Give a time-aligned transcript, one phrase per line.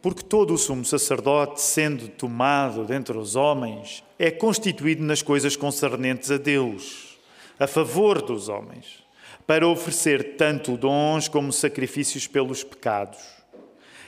[0.00, 6.30] Porque todo o sumo sacerdote, sendo tomado dentre os homens, é constituído nas coisas concernentes
[6.30, 7.18] a Deus,
[7.58, 9.02] a favor dos homens,
[9.44, 13.18] para oferecer tanto dons como sacrifícios pelos pecados.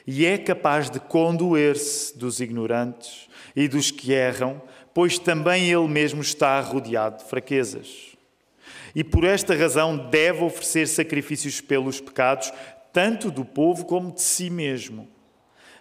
[0.06, 4.63] E é capaz de condoer-se dos ignorantes e dos que erram,
[4.95, 8.17] pois também ele mesmo está rodeado de fraquezas.
[8.95, 12.53] E por esta razão deve oferecer sacrifícios pelos pecados,
[12.93, 15.09] tanto do povo como de si mesmo.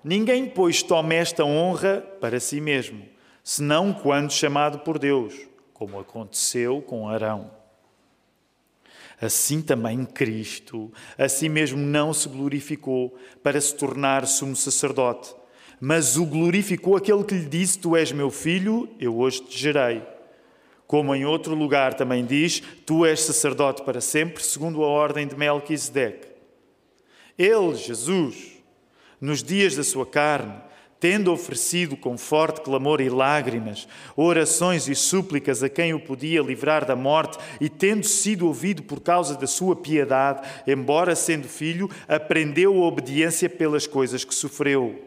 [0.04, 3.06] Ninguém, pois, tome esta honra para si mesmo,
[3.44, 5.36] senão quando chamado por Deus,
[5.74, 7.52] como aconteceu com Arão.
[9.22, 15.36] Assim também Cristo, a si mesmo não se glorificou para se tornar sumo sacerdote,
[15.80, 20.02] mas o glorificou aquele que lhe disse: Tu és meu filho, eu hoje te gerei.
[20.88, 25.36] Como em outro lugar também diz: Tu és sacerdote para sempre, segundo a ordem de
[25.36, 26.30] Melquisedeque.
[27.38, 28.59] Ele, Jesus,
[29.20, 30.62] nos dias da sua carne,
[31.00, 36.86] tendo oferecido com forte clamor e lágrimas, orações e súplicas a quem o podia livrar
[36.86, 42.76] da morte, e tendo sido ouvido por causa da sua piedade, embora sendo filho, aprendeu
[42.76, 45.06] a obediência pelas coisas que sofreu.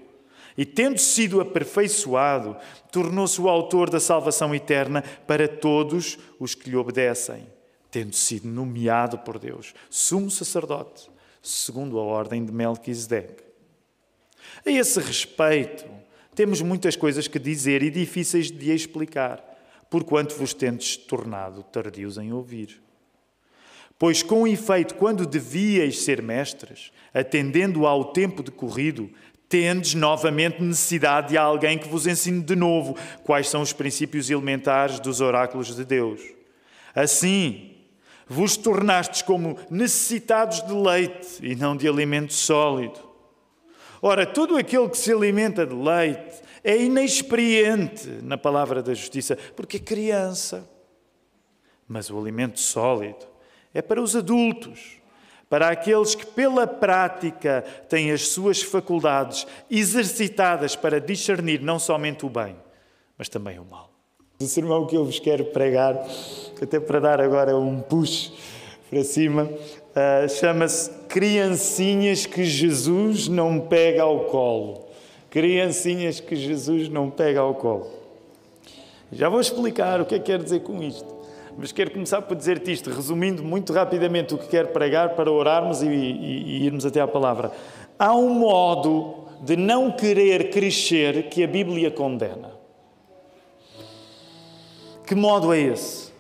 [0.57, 2.57] E tendo sido aperfeiçoado,
[2.91, 7.47] tornou-se o autor da salvação eterna para todos os que lhe obedecem,
[7.91, 11.11] tendo sido nomeado por Deus sumo sacerdote,
[11.43, 13.52] segundo a ordem de Melquisedeque.
[14.65, 15.85] A esse respeito,
[16.35, 19.43] temos muitas coisas que dizer e difíceis de explicar,
[19.91, 22.81] porquanto vos tendes tornado tardios em ouvir.
[23.99, 29.11] Pois, com efeito, quando devíeis ser mestres, atendendo ao tempo decorrido,
[29.49, 34.99] tendes novamente necessidade de alguém que vos ensine de novo quais são os princípios elementares
[34.99, 36.23] dos oráculos de Deus.
[36.95, 37.77] Assim,
[38.27, 43.12] vos tornastes como necessitados de leite e não de alimento sólido
[44.05, 49.77] Ora, todo aquele que se alimenta de leite é inexperiente na palavra da justiça, porque
[49.77, 50.69] é criança.
[51.87, 53.25] Mas o alimento sólido
[53.73, 55.01] é para os adultos,
[55.49, 62.29] para aqueles que, pela prática, têm as suas faculdades exercitadas para discernir não somente o
[62.29, 62.57] bem,
[63.17, 63.93] mas também o mal.
[64.41, 65.95] O sermão que eu vos quero pregar,
[66.61, 68.33] até para dar agora um push
[68.91, 69.49] para cima,
[69.93, 74.87] uh, chama-se Criancinhas que Jesus não pega ao colo.
[75.31, 77.91] Criancinhas que Jesus não pega ao colo.
[79.11, 81.13] Já vou explicar o que é que quero dizer com isto.
[81.57, 85.83] Mas quero começar por dizer-te isto, resumindo muito rapidamente o que quero pregar para orarmos
[85.83, 87.53] e, e, e irmos até à palavra.
[87.99, 92.53] Há um modo de não querer crescer que a Bíblia condena.
[95.07, 96.12] Que modo é esse?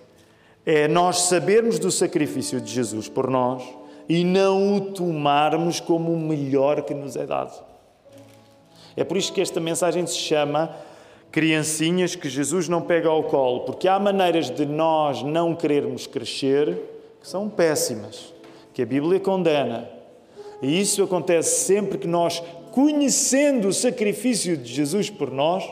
[0.64, 3.62] É nós sabermos do sacrifício de Jesus por nós
[4.08, 7.62] e não o tomarmos como o melhor que nos é dado.
[8.96, 10.76] É por isso que esta mensagem se chama
[11.30, 16.78] Criancinhas que Jesus não pega ao colo, porque há maneiras de nós não querermos crescer
[17.20, 18.34] que são péssimas,
[18.74, 19.88] que a Bíblia condena.
[20.60, 25.64] E isso acontece sempre que nós, conhecendo o sacrifício de Jesus por nós,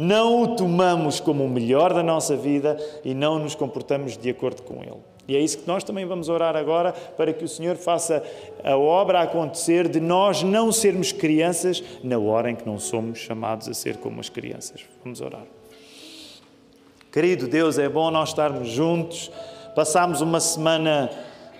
[0.00, 4.62] não o tomamos como o melhor da nossa vida e não nos comportamos de acordo
[4.62, 4.96] com ele.
[5.28, 8.22] E é isso que nós também vamos orar agora para que o Senhor faça
[8.64, 13.68] a obra acontecer de nós não sermos crianças na hora em que não somos chamados
[13.68, 14.80] a ser como as crianças.
[15.04, 15.44] Vamos orar.
[17.12, 19.30] Querido Deus, é bom nós estarmos juntos.
[19.76, 21.10] Passámos uma semana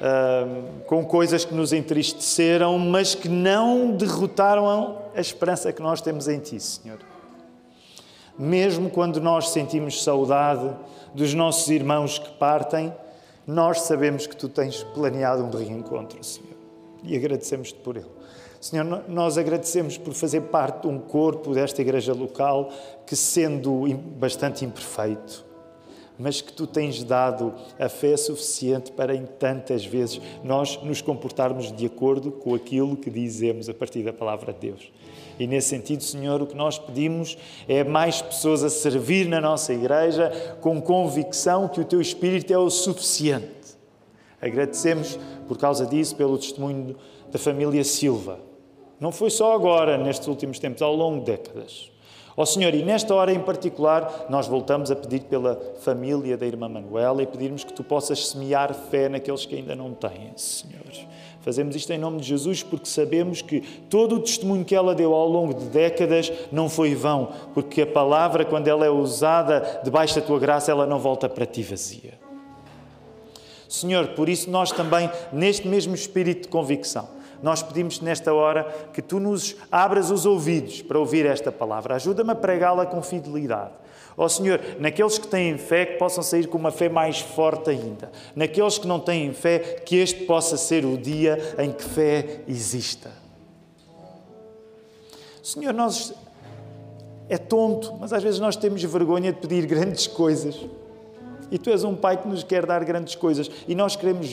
[0.01, 6.27] uh, com coisas que nos entristeceram, mas que não derrotaram a esperança que nós temos
[6.27, 7.10] em Ti, Senhor
[8.41, 10.75] mesmo quando nós sentimos saudade
[11.15, 12.91] dos nossos irmãos que partem,
[13.47, 16.57] nós sabemos que tu tens planeado um reencontro, Senhor.
[17.03, 18.07] E agradecemos-te por ele.
[18.59, 22.71] Senhor, nós agradecemos por fazer parte de um corpo desta igreja local
[23.07, 23.87] que, sendo
[24.19, 25.45] bastante imperfeito,
[26.21, 31.73] mas que tu tens dado a fé suficiente para, em tantas vezes, nós nos comportarmos
[31.73, 34.93] de acordo com aquilo que dizemos a partir da palavra de Deus.
[35.39, 39.73] E nesse sentido, Senhor, o que nós pedimos é mais pessoas a servir na nossa
[39.73, 43.49] igreja com convicção que o teu Espírito é o suficiente.
[44.41, 45.19] Agradecemos
[45.49, 46.95] por causa disso pelo testemunho
[47.33, 48.39] da família Silva.
[49.01, 51.91] Não foi só agora, nestes últimos tempos, ao longo de décadas.
[52.41, 56.47] Ó oh, Senhor, e nesta hora em particular, nós voltamos a pedir pela família da
[56.47, 60.81] irmã Manuela e pedirmos que tu possas semear fé naqueles que ainda não têm, Senhor.
[61.43, 63.61] Fazemos isto em nome de Jesus porque sabemos que
[63.91, 67.87] todo o testemunho que ela deu ao longo de décadas não foi vão, porque a
[67.87, 72.15] palavra, quando ela é usada debaixo da tua graça, ela não volta para ti vazia.
[73.69, 77.07] Senhor, por isso nós também, neste mesmo espírito de convicção,
[77.43, 81.95] Nós pedimos nesta hora que tu nos abras os ouvidos para ouvir esta palavra.
[81.95, 83.73] Ajuda-me a pregá-la com fidelidade.
[84.17, 87.71] Ó oh, Senhor, naqueles que têm fé, que possam sair com uma fé mais forte
[87.71, 88.11] ainda.
[88.35, 93.11] Naqueles que não têm fé, que este possa ser o dia em que fé exista.
[95.43, 96.13] Senhor, nós.
[97.29, 100.67] É tonto, mas às vezes nós temos vergonha de pedir grandes coisas.
[101.51, 103.51] E tu és um pai que nos quer dar grandes coisas.
[103.67, 104.29] E nós queremos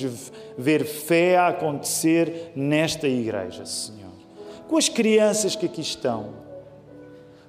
[0.58, 4.12] ver fé a acontecer nesta igreja, Senhor.
[4.68, 6.48] Com as crianças que aqui estão,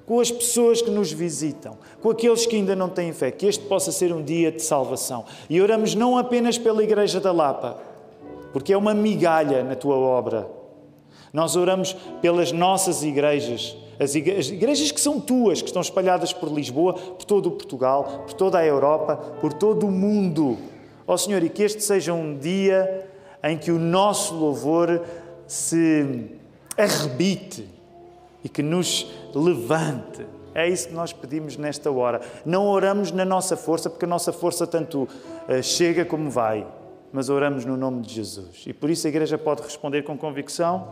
[0.07, 3.65] com as pessoas que nos visitam, com aqueles que ainda não têm fé, que este
[3.67, 5.25] possa ser um dia de salvação.
[5.51, 7.77] E oramos não apenas pela Igreja da Lapa,
[8.53, 10.49] porque é uma migalha na tua obra.
[11.31, 16.95] Nós oramos pelas nossas igrejas, as igrejas que são tuas, que estão espalhadas por Lisboa,
[16.95, 20.57] por todo o Portugal, por toda a Europa, por todo o mundo.
[21.07, 23.09] Ó oh, Senhor, e que este seja um dia
[23.43, 25.03] em que o nosso louvor
[25.47, 26.31] se
[26.77, 27.69] arrebite
[28.45, 30.27] e que nos levante.
[30.55, 32.21] É isso que nós pedimos nesta hora.
[32.45, 36.67] Não oramos na nossa força, porque a nossa força tanto uh, chega como vai,
[37.13, 38.65] mas oramos no nome de Jesus.
[38.67, 40.89] E por isso a igreja pode responder com convicção: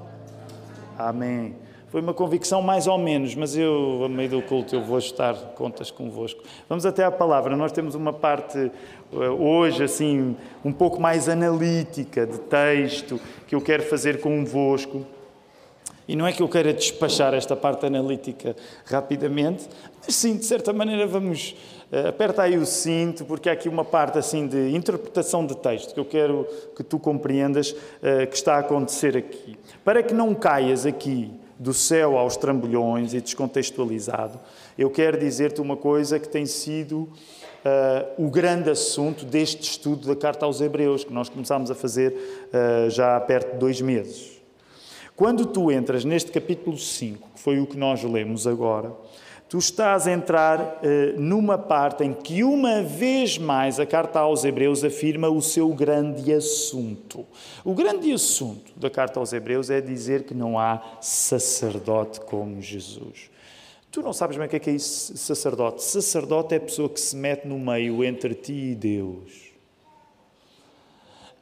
[0.98, 1.65] Amém.
[1.96, 5.34] Foi uma convicção mais ou menos, mas eu, a meio do culto, eu vou ajustar
[5.54, 6.42] contas convosco.
[6.68, 7.56] Vamos até à palavra.
[7.56, 8.70] Nós temos uma parte
[9.10, 15.06] uh, hoje, assim, um pouco mais analítica de texto que eu quero fazer convosco.
[16.06, 18.54] E não é que eu queira despachar esta parte analítica
[18.84, 19.66] rapidamente,
[20.04, 21.56] mas sim, de certa maneira, vamos.
[21.90, 25.94] Uh, aperta aí o cinto, porque há aqui uma parte assim de interpretação de texto
[25.94, 26.46] que eu quero
[26.76, 29.56] que tu compreendas uh, que está a acontecer aqui.
[29.82, 34.38] Para que não caias aqui do céu aos trambolhões e descontextualizado,
[34.76, 40.16] eu quero dizer-te uma coisa que tem sido uh, o grande assunto deste estudo da
[40.16, 42.14] Carta aos Hebreus, que nós começámos a fazer
[42.90, 44.36] já há perto de dois meses.
[45.16, 48.92] Quando tu entras neste capítulo 5, que foi o que nós lemos agora,
[49.48, 54.44] tu estás a entrar eh, numa parte em que, uma vez mais, a carta aos
[54.44, 57.24] Hebreus afirma o seu grande assunto.
[57.64, 63.30] O grande assunto da carta aos Hebreus é dizer que não há sacerdote como Jesus.
[63.90, 65.82] Tu não sabes bem o que é, que é isso, sacerdote.
[65.82, 69.46] Sacerdote é a pessoa que se mete no meio entre ti e Deus.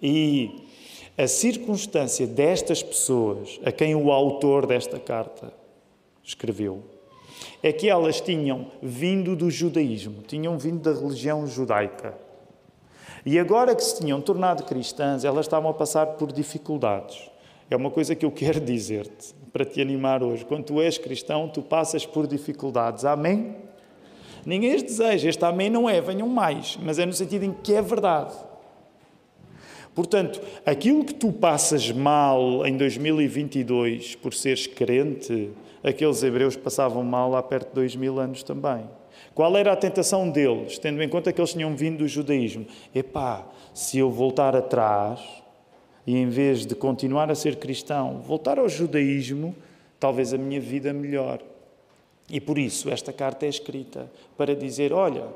[0.01, 0.63] E
[1.17, 5.53] a circunstância destas pessoas, a quem o autor desta carta
[6.23, 6.94] escreveu,
[7.63, 12.15] é que elas tinham vindo do judaísmo, tinham vindo da religião judaica.
[13.27, 17.31] E agora que se tinham tornado cristãs, elas estavam a passar por dificuldades.
[17.71, 20.45] É uma coisa que eu quero dizer-te, para te animar hoje.
[20.45, 23.05] Quando tu és cristão, tu passas por dificuldades.
[23.05, 23.57] Amém?
[24.45, 25.29] Ninguém as deseja.
[25.29, 28.35] Este amém não é, venham mais, mas é no sentido em que é verdade.
[29.95, 35.51] Portanto, aquilo que tu passas mal em 2022 por seres crente,
[35.85, 38.89] aqueles hebreus passavam mal há perto de dois mil anos também.
[39.35, 42.67] Qual era a tentação deles, tendo em conta que eles tinham vindo do judaísmo?
[42.95, 45.21] Epá, se eu voltar atrás
[46.07, 49.55] e em vez de continuar a ser cristão, voltar ao judaísmo,
[49.99, 51.45] talvez a minha vida melhore.
[52.31, 55.27] E por isso esta carta é escrita para dizer: olha,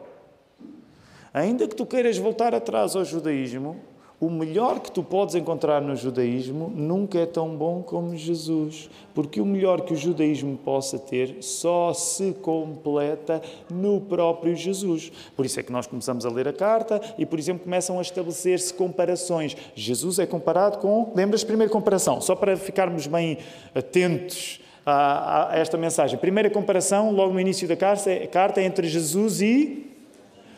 [1.33, 3.77] ainda que tu queiras voltar atrás ao judaísmo,
[4.21, 9.41] o melhor que tu podes encontrar no judaísmo nunca é tão bom como Jesus, porque
[9.41, 15.13] o melhor que o judaísmo possa ter só se completa no próprio Jesus.
[15.37, 18.03] Por isso é que nós começamos a ler a carta e, por exemplo, começam a
[18.03, 19.57] estabelecer-se comparações.
[19.77, 21.13] Jesus é comparado com.
[21.15, 21.45] Lembras?
[21.45, 23.39] Primeira comparação, só para ficarmos bem
[23.73, 26.19] atentos a, a esta mensagem.
[26.19, 29.87] Primeira comparação, logo no início da carta, é, entre Jesus e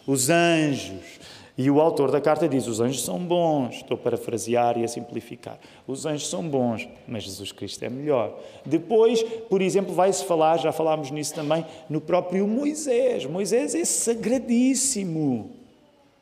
[0.07, 1.21] os anjos.
[1.63, 3.75] E o autor da carta diz: os anjos são bons.
[3.75, 5.59] Estou a parafrasear e a simplificar.
[5.87, 8.35] Os anjos são bons, mas Jesus Cristo é melhor.
[8.65, 13.27] Depois, por exemplo, vai-se falar, já falámos nisso também, no próprio Moisés.
[13.27, 15.51] Moisés é sagradíssimo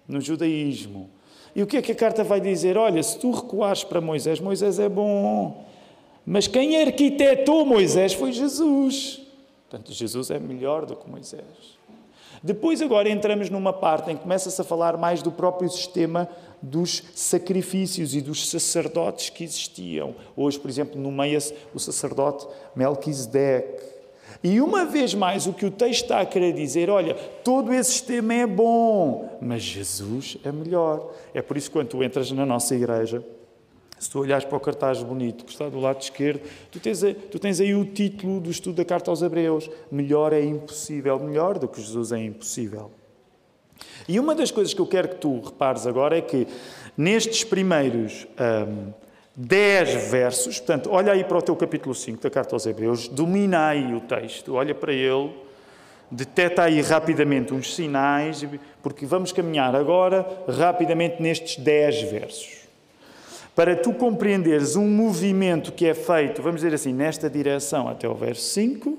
[0.09, 1.09] no judaísmo.
[1.54, 2.76] E o que é que a carta vai dizer?
[2.76, 5.64] Olha, se tu recuares para Moisés, Moisés é bom.
[6.26, 9.23] Mas quem arquitetou Moisés foi Jesus.
[9.71, 11.77] Portanto, Jesus é melhor do que Moisés.
[12.42, 16.28] Depois, agora, entramos numa parte em que começa-se a falar mais do próprio sistema
[16.61, 20.14] dos sacrifícios e dos sacerdotes que existiam.
[20.37, 23.99] Hoje, por exemplo, nomeia-se o sacerdote Melquisedeque.
[24.42, 27.92] E uma vez mais, o que o texto está a querer dizer, olha, todo esse
[27.92, 31.12] sistema é bom, mas Jesus é melhor.
[31.35, 33.25] É por isso que quando tu entras na nossa igreja,
[33.99, 36.40] se tu olhares para o cartaz bonito que está do lado esquerdo,
[36.71, 37.00] tu tens,
[37.31, 41.19] tu tens aí o título do estudo da Carta aos Hebreus: Melhor é impossível.
[41.19, 42.90] Melhor do que Jesus é impossível.
[44.09, 46.47] E uma das coisas que eu quero que tu repares agora é que
[46.97, 48.93] nestes primeiros hum,
[49.38, 50.59] dez versos.
[50.59, 54.00] Portanto, olha aí para o teu capítulo 5 da carta aos Hebreus, domina aí o
[54.00, 55.33] texto, olha para ele,
[56.11, 58.45] deteta aí rapidamente uns sinais,
[58.83, 62.68] porque vamos caminhar agora rapidamente nestes dez versos.
[63.59, 68.15] Para tu compreenderes um movimento que é feito, vamos dizer assim, nesta direção até o
[68.15, 68.97] verso 5,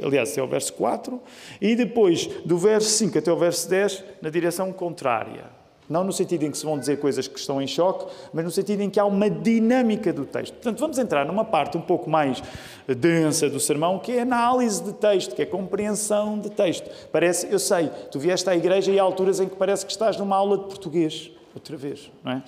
[0.00, 1.20] aliás, até o verso 4,
[1.60, 5.46] e depois do verso 5 até o verso 10, na direção contrária.
[5.88, 8.52] Não no sentido em que se vão dizer coisas que estão em choque, mas no
[8.52, 10.54] sentido em que há uma dinâmica do texto.
[10.54, 12.40] Portanto, vamos entrar numa parte um pouco mais
[12.86, 16.88] densa do sermão, que é análise de texto, que é compreensão de texto.
[17.10, 20.16] Parece, eu sei, tu vieste à igreja e há alturas em que parece que estás
[20.16, 22.44] numa aula de português, outra vez, não é?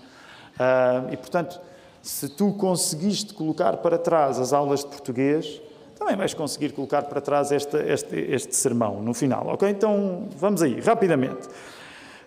[0.59, 1.61] Ah, e, portanto,
[2.03, 5.61] se tu conseguiste colocar para trás as aulas de português,
[5.99, 9.69] também vais conseguir colocar para trás este, este, este sermão no final, ok?
[9.69, 11.49] Então, vamos aí, rapidamente.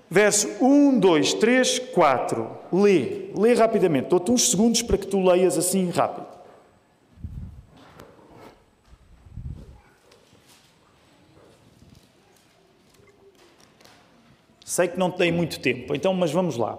[0.10, 2.48] Verso 1, 2, 3, 4.
[2.72, 4.08] Lê, lê rapidamente.
[4.08, 6.28] Dou-te uns segundos para que tu leias assim rápido.
[14.64, 16.78] Sei que não te dei muito tempo, então, mas vamos lá.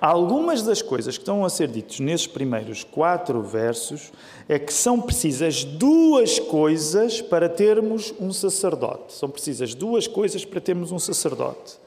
[0.00, 4.12] Algumas das coisas que estão a ser ditas nesses primeiros quatro versos
[4.46, 9.14] é que são precisas duas coisas para termos um sacerdote.
[9.14, 11.78] São precisas duas coisas para termos um sacerdote.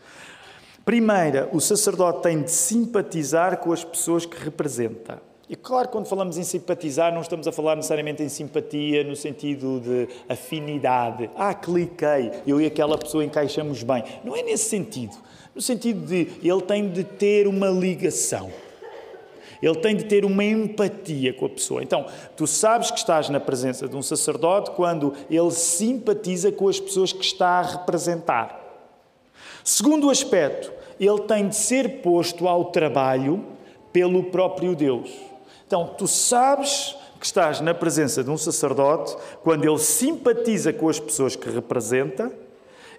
[0.83, 5.21] Primeira, o sacerdote tem de simpatizar com as pessoas que representa.
[5.47, 9.79] E claro, quando falamos em simpatizar, não estamos a falar necessariamente em simpatia no sentido
[9.79, 11.29] de afinidade.
[11.35, 14.03] Ah, cliquei, eu e aquela pessoa encaixamos bem.
[14.23, 15.15] Não é nesse sentido.
[15.59, 18.49] No sentido de ele tem de ter uma ligação.
[19.61, 21.83] Ele tem de ter uma empatia com a pessoa.
[21.83, 22.05] Então,
[22.37, 27.11] tu sabes que estás na presença de um sacerdote quando ele simpatiza com as pessoas
[27.11, 28.57] que está a representar.
[29.61, 33.45] Segundo aspecto, ele tem de ser posto ao trabalho
[33.91, 35.11] pelo próprio Deus.
[35.67, 39.13] Então, tu sabes que estás na presença de um sacerdote
[39.43, 42.31] quando ele simpatiza com as pessoas que representa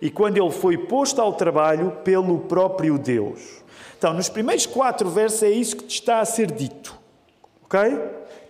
[0.00, 3.62] e quando ele foi posto ao trabalho pelo próprio Deus.
[3.98, 6.98] Então, nos primeiros quatro versos é isso que te está a ser dito.
[7.64, 7.78] Ok?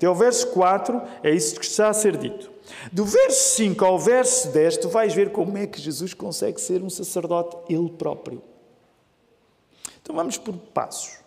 [0.00, 2.50] Até o verso 4 é isso que está a ser dito.
[2.90, 6.82] Do verso 5 ao verso 10, tu vais ver como é que Jesus consegue ser
[6.82, 8.42] um sacerdote ele próprio.
[10.00, 11.18] Então vamos por passos.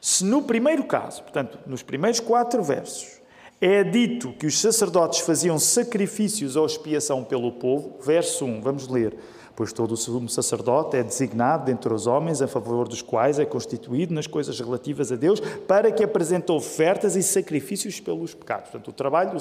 [0.00, 3.20] Se no primeiro caso, portanto, nos primeiros quatro versos,
[3.60, 9.14] é dito que os sacerdotes faziam sacrifícios ou expiação pelo povo, verso 1, vamos ler
[9.56, 13.44] pois todo o sumo sacerdote é designado dentre os homens a favor dos quais é
[13.46, 18.70] constituído nas coisas relativas a Deus, para que apresente ofertas e sacrifícios pelos pecados.
[18.70, 19.32] Portanto, o trabalho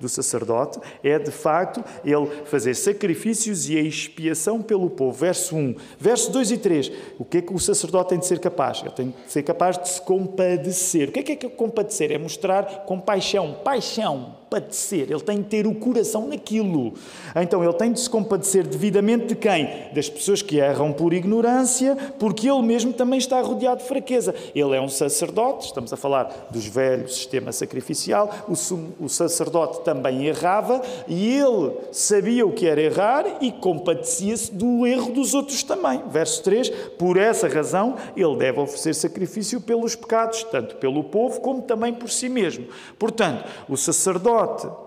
[0.00, 5.16] do sacerdote é, de facto, ele fazer sacrifícios e a expiação pelo povo.
[5.16, 5.76] Verso 1.
[5.98, 6.92] Verso 2 e 3.
[7.18, 8.80] O que é que o sacerdote tem de ser capaz?
[8.80, 11.10] Ele tem de ser capaz de se compadecer.
[11.10, 12.10] O que é que é compadecer?
[12.10, 16.94] É mostrar compaixão, paixão compadecer, ele tem de ter o coração naquilo.
[17.34, 19.68] Então ele tem de se compadecer devidamente de quem?
[19.92, 24.34] Das pessoas que erram por ignorância, porque ele mesmo também está rodeado de fraqueza.
[24.54, 30.80] Ele é um sacerdote, estamos a falar dos velhos sistema sacrificial, o, sacerdote também errava
[31.08, 36.02] e ele sabia o que era errar e compadecia-se do erro dos outros também.
[36.08, 41.62] Verso 3: Por essa razão ele deve oferecer sacrifício pelos pecados, tanto pelo povo como
[41.62, 42.66] também por si mesmo.
[42.98, 44.84] Portanto, o sacerdote sacerdote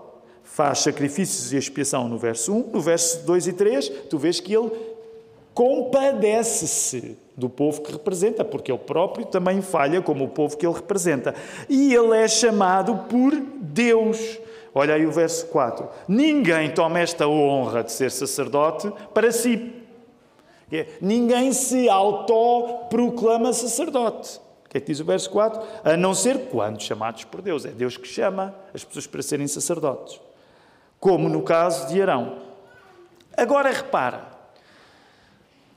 [0.58, 4.52] faz sacrifícios e expiação no verso 1, no verso 2 e 3, tu vês que
[4.52, 4.70] ele
[5.54, 10.74] compadece-se do povo que representa, porque ele próprio também falha como o povo que ele
[10.74, 11.34] representa.
[11.68, 14.38] E ele é chamado por Deus.
[14.74, 15.88] Olha aí o verso 4.
[16.08, 19.72] Ninguém toma esta honra de ser sacerdote para si.
[21.00, 24.40] Ninguém se autoproclama sacerdote.
[24.68, 25.62] O que é que diz o verso 4?
[25.82, 27.64] A não ser quando chamados por Deus.
[27.64, 30.20] É Deus que chama as pessoas para serem sacerdotes.
[31.00, 32.36] Como no caso de Arão.
[33.34, 34.28] Agora repara.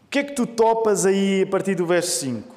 [0.05, 2.53] O que é que tu topas aí a partir do verso 5?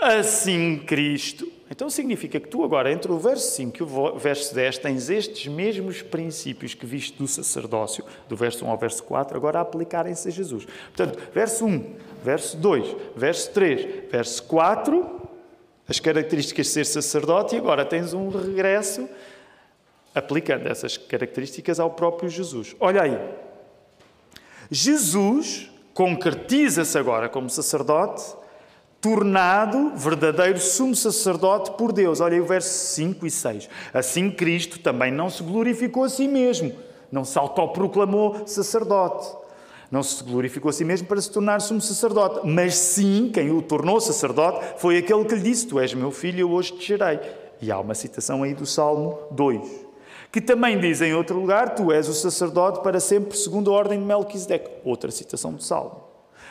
[0.00, 1.48] Assim Cristo.
[1.70, 5.46] Então significa que tu agora, entre o verso 5 e o verso 10, tens estes
[5.46, 10.30] mesmos princípios que viste do sacerdócio, do verso 1 ao verso 4, agora aplicarem-se a
[10.30, 10.64] Jesus.
[10.64, 11.94] Portanto, verso 1,
[12.24, 15.17] verso 2, verso 3, verso 4,
[15.88, 19.08] as características de ser sacerdote e agora tens um regresso
[20.14, 22.76] aplicando essas características ao próprio Jesus.
[22.78, 23.18] Olha aí.
[24.70, 28.22] Jesus concretiza-se agora como sacerdote,
[29.00, 32.20] tornado verdadeiro sumo sacerdote por Deus.
[32.20, 33.68] Olha aí o verso 5 e 6.
[33.94, 36.72] Assim Cristo também não se glorificou a si mesmo,
[37.10, 39.47] não se autoproclamou sacerdote
[39.90, 43.62] não se glorificou a si mesmo para se tornar sumo sacerdote, mas sim, quem o
[43.62, 47.18] tornou sacerdote foi aquele que lhe disse: Tu és meu filho, eu hoje te gerei.
[47.60, 49.86] E há uma citação aí do Salmo 2,
[50.30, 53.98] que também diz em outro lugar: Tu és o sacerdote para sempre, segundo a ordem
[53.98, 54.70] de Melquisedeque.
[54.84, 56.08] Outra citação do Salmo.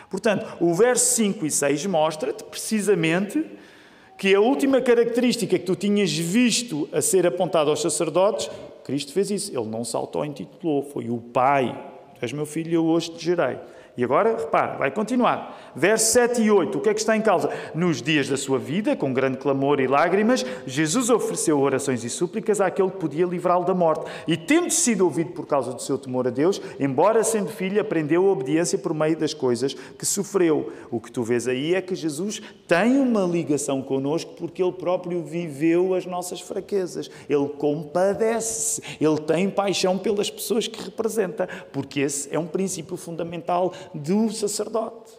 [0.10, 3.46] Portanto, o verso 5 e 6 mostra-te precisamente
[4.17, 8.50] que a última característica que tu tinhas visto a ser apontada aos sacerdotes,
[8.84, 9.51] Cristo fez isso.
[9.51, 11.96] Ele não se auto-intitulou, foi o Pai.
[12.21, 13.57] És meu filho e eu hoje te gerei.
[13.97, 15.71] E agora, repara, vai continuar.
[15.75, 17.49] Versos 7 e 8, o que é que está em causa?
[17.73, 22.61] Nos dias da sua vida, com grande clamor e lágrimas, Jesus ofereceu orações e súplicas
[22.61, 24.05] àquele que podia livrá-lo da morte.
[24.27, 28.27] E, tendo sido ouvido por causa do seu temor a Deus, embora sendo filho, aprendeu
[28.27, 30.71] a obediência por meio das coisas que sofreu.
[30.91, 35.23] O que tu vês aí é que Jesus tem uma ligação connosco porque ele próprio
[35.23, 37.09] viveu as nossas fraquezas.
[37.27, 43.73] Ele compadece-se, ele tem paixão pelas pessoas que representa, porque esse é um princípio fundamental
[43.94, 45.12] do sacerdote.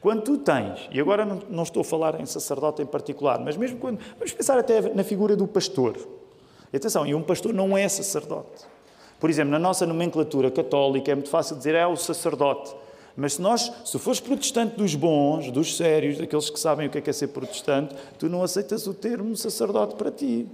[0.00, 3.78] Quando tu tens, e agora não, estou a falar em sacerdote em particular, mas mesmo
[3.78, 4.00] quando.
[4.18, 5.96] Vamos pensar até na figura do pastor.
[6.72, 8.66] E atenção, e um pastor não é sacerdote.
[9.20, 12.74] Por exemplo, na nossa nomenclatura católica é muito fácil dizer é o sacerdote.
[13.16, 16.98] Mas se nós, se fores protestante dos bons, dos sérios, daqueles que sabem o que
[16.98, 20.48] é, que é ser protestante, tu não aceitas o termo sacerdote para ti.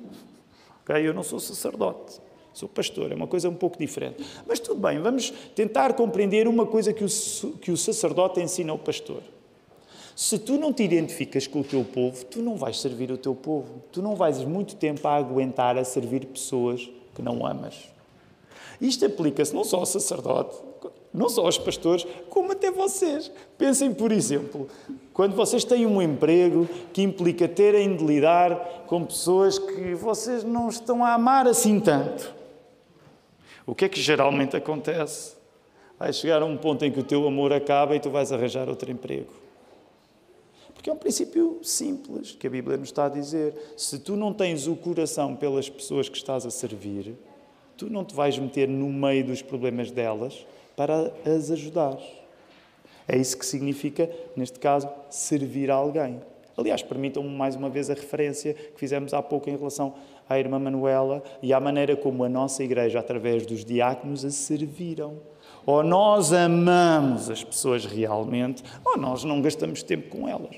[0.83, 0.97] Ok?
[1.07, 2.21] Eu não sou sacerdote.
[2.59, 4.17] Sou pastor, é uma coisa um pouco diferente.
[4.45, 7.09] Mas tudo bem, vamos tentar compreender uma coisa que o,
[7.61, 9.23] que o sacerdote ensina ao pastor.
[10.17, 13.33] Se tu não te identificas com o teu povo, tu não vais servir o teu
[13.33, 13.81] povo.
[13.93, 17.77] Tu não vais muito tempo a aguentar a servir pessoas que não amas.
[18.81, 20.57] Isto aplica-se não só ao sacerdote,
[21.15, 23.31] não só aos pastores, como até vocês.
[23.57, 24.67] Pensem, por exemplo,
[25.13, 30.69] quando vocês têm um emprego que implica terem de lidar com pessoas que vocês não
[30.69, 32.38] estão a amar assim tanto.
[33.69, 35.37] O que é que geralmente acontece?
[35.99, 38.67] Vai chegar a um ponto em que o teu amor acaba e tu vais arranjar
[38.67, 39.31] outro emprego.
[40.73, 43.55] Porque é um princípio simples que a Bíblia nos está a dizer.
[43.77, 47.15] Se tu não tens o coração pelas pessoas que estás a servir,
[47.77, 51.99] tu não te vais meter no meio dos problemas delas para as ajudar.
[53.07, 56.23] É isso que significa, neste caso, servir a alguém.
[56.57, 59.95] Aliás, permitam-me mais uma vez a referência que fizemos há pouco em relação
[60.29, 65.19] à irmã Manuela e à maneira como a nossa igreja, através dos diáconos, a serviram.
[65.65, 70.57] Ou nós amamos as pessoas realmente, ou nós não gastamos tempo com elas.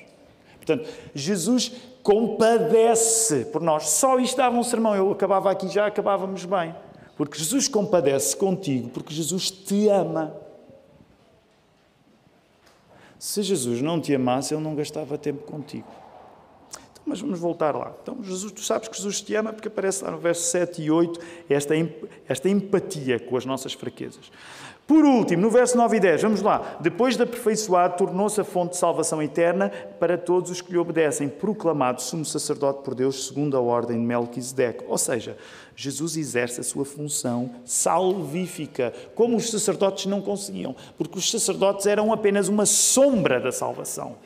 [0.57, 3.89] Portanto, Jesus compadece por nós.
[3.89, 4.95] Só isto dava um sermão.
[4.95, 6.75] Eu acabava aqui já, acabávamos bem.
[7.17, 10.35] Porque Jesus compadece contigo, porque Jesus te ama.
[13.19, 16.00] Se Jesus não te amasse, ele não gastava tempo contigo.
[17.05, 17.93] Mas vamos voltar lá.
[18.03, 20.91] Então, Jesus, tu sabes que Jesus te ama porque aparece lá no verso 7 e
[20.91, 21.75] 8 esta,
[22.29, 24.31] esta empatia com as nossas fraquezas.
[24.91, 26.79] Por último, no verso 9 e 10, vamos lá.
[26.81, 31.29] Depois de aperfeiçoado, tornou-se a fonte de salvação eterna para todos os que lhe obedecem,
[31.29, 34.85] proclamado sumo sacerdote por Deus segundo a ordem de Melquisedeque.
[34.89, 35.39] Ou seja,
[35.77, 42.13] Jesus exerce a sua função salvífica, como os sacerdotes não conseguiam, porque os sacerdotes eram
[42.13, 44.17] apenas uma sombra da salvação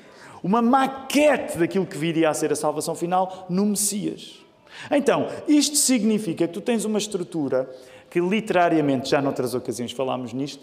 [0.45, 4.45] uma maquete daquilo que viria a ser a salvação final no Messias.
[4.91, 7.69] Então, isto significa que tu tens uma estrutura
[8.11, 10.63] que literariamente, já noutras ocasiões falámos nisto,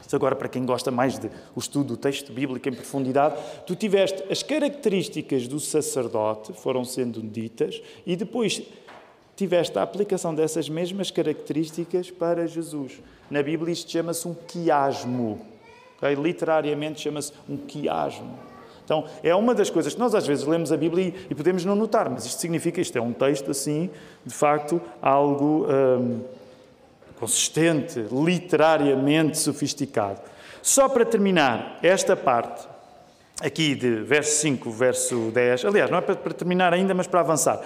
[0.00, 3.34] isto agora para quem gosta mais do estudo do texto bíblico em profundidade,
[3.66, 8.62] tu tiveste as características do sacerdote, foram sendo ditas, e depois
[9.34, 13.00] tiveste a aplicação dessas mesmas características para Jesus.
[13.28, 15.44] Na Bíblia isto chama-se um quiasmo.
[15.96, 16.14] Okay?
[16.14, 18.47] Literariamente chama-se um quiasmo.
[18.88, 21.76] Então, é uma das coisas que nós às vezes lemos a Bíblia e, podemos não
[21.76, 23.90] notar, mas isto significa, isto é um texto assim,
[24.24, 26.22] de facto, algo hum,
[27.20, 30.22] consistente, literariamente sofisticado.
[30.62, 32.66] Só para terminar esta parte,
[33.42, 37.60] aqui de verso 5, verso 10, aliás, não é para, terminar ainda, mas para avançar.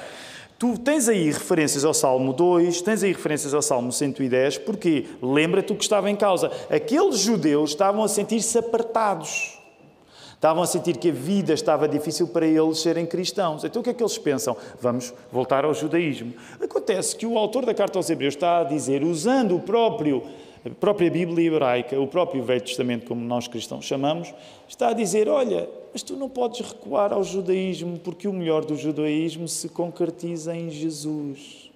[0.58, 5.72] Tu tens aí referências ao Salmo 2, tens aí referências ao Salmo 110, porque lembra-te
[5.72, 6.50] o que estava em causa.
[6.68, 9.62] Aqueles judeus estavam a sentir-se apertados.
[10.42, 13.62] Estavam a sentir que a vida estava difícil para eles serem cristãos.
[13.62, 14.57] Então o que é que eles pensam?
[14.81, 16.35] Vamos voltar ao judaísmo.
[16.61, 20.20] Acontece que o autor da carta aos Hebreus está a dizer, usando o próprio
[20.66, 24.35] a própria Bíblia hebraica, o próprio Velho Testamento, como nós cristãos chamamos,
[24.68, 28.74] está a dizer: olha, mas tu não podes recuar ao judaísmo, porque o melhor do
[28.74, 31.71] judaísmo se concretiza em Jesus.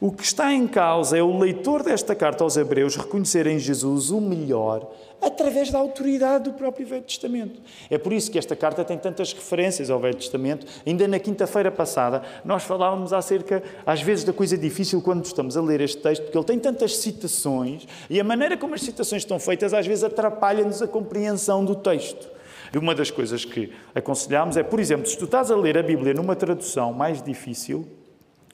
[0.00, 4.10] O que está em causa é o leitor desta carta aos Hebreus reconhecer em Jesus
[4.10, 4.90] o melhor
[5.22, 7.60] através da autoridade do próprio Velho Testamento.
[7.88, 10.66] É por isso que esta carta tem tantas referências ao Velho Testamento.
[10.86, 15.62] Ainda na quinta-feira passada, nós falávamos acerca, às vezes, da coisa difícil quando estamos a
[15.62, 19.38] ler este texto, porque ele tem tantas citações e a maneira como as citações estão
[19.38, 22.28] feitas, às vezes, atrapalha-nos a compreensão do texto.
[22.72, 25.82] E uma das coisas que aconselhamos é, por exemplo, se tu estás a ler a
[25.82, 27.86] Bíblia numa tradução mais difícil,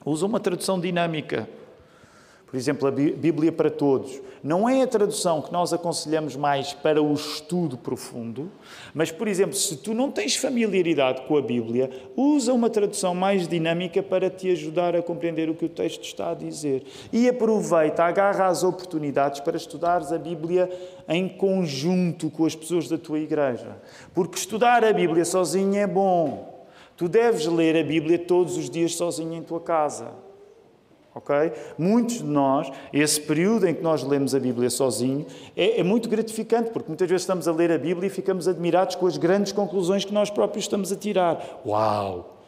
[0.05, 1.47] Usa uma tradução dinâmica.
[2.51, 4.19] Por exemplo, a Bíblia para Todos.
[4.43, 8.51] Não é a tradução que nós aconselhamos mais para o estudo profundo,
[8.93, 13.47] mas, por exemplo, se tu não tens familiaridade com a Bíblia, usa uma tradução mais
[13.47, 16.83] dinâmica para te ajudar a compreender o que o texto está a dizer.
[17.13, 20.69] E aproveita, agarra as oportunidades para estudares a Bíblia
[21.07, 23.77] em conjunto com as pessoas da tua igreja.
[24.13, 26.50] Porque estudar a Bíblia sozinho é bom.
[26.95, 30.11] Tu deves ler a Bíblia todos os dias sozinho em tua casa
[31.13, 31.51] ok?
[31.77, 35.25] Muitos de nós, esse período em que nós lemos a Bíblia sozinho,
[35.55, 38.95] é, é, muito gratificante, porque muitas vezes estamos a ler a Bíblia e ficamos admirados
[38.95, 41.61] com as grandes conclusões que nós próprios estamos a tirar.
[41.65, 42.40] Uau!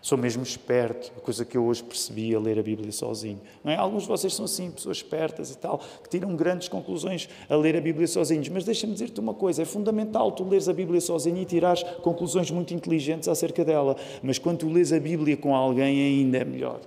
[0.00, 3.40] Sou mesmo esperto, coisa que eu hoje percebi a ler a Bíblia sozinho.
[3.64, 3.76] Não é?
[3.76, 7.76] Alguns de vocês são assim, pessoas espertas e tal, que tiram grandes conclusões a ler
[7.76, 8.48] a Bíblia sozinhos.
[8.48, 12.50] Mas deixa-me dizer-te uma coisa: é fundamental tu leres a Bíblia sozinho e tirares conclusões
[12.52, 13.96] muito inteligentes acerca dela.
[14.22, 16.80] Mas quando tu lês a Bíblia com alguém, ainda é melhor.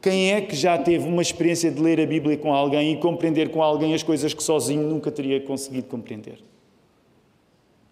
[0.00, 3.50] Quem é que já teve uma experiência de ler a Bíblia com alguém e compreender
[3.50, 6.38] com alguém as coisas que sozinho nunca teria conseguido compreender?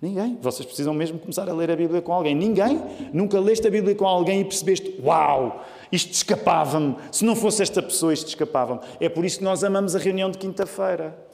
[0.07, 0.39] Ninguém.
[0.41, 2.33] Vocês precisam mesmo começar a ler a Bíblia com alguém.
[2.33, 2.81] Ninguém.
[3.13, 6.95] Nunca leste a Bíblia com alguém e percebeste: Uau, isto escapava-me.
[7.11, 8.81] Se não fosse esta pessoa, isto escapava-me.
[9.01, 11.27] É por isso que nós amamos a reunião de quinta-feira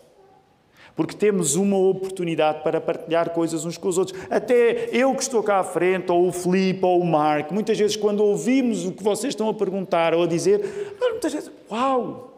[0.95, 4.19] porque temos uma oportunidade para partilhar coisas uns com os outros.
[4.29, 7.97] Até eu que estou cá à frente, ou o Filipe, ou o Marco, muitas vezes
[7.97, 12.32] quando ouvimos o que vocês estão a perguntar ou a dizer, muitas vezes, uau!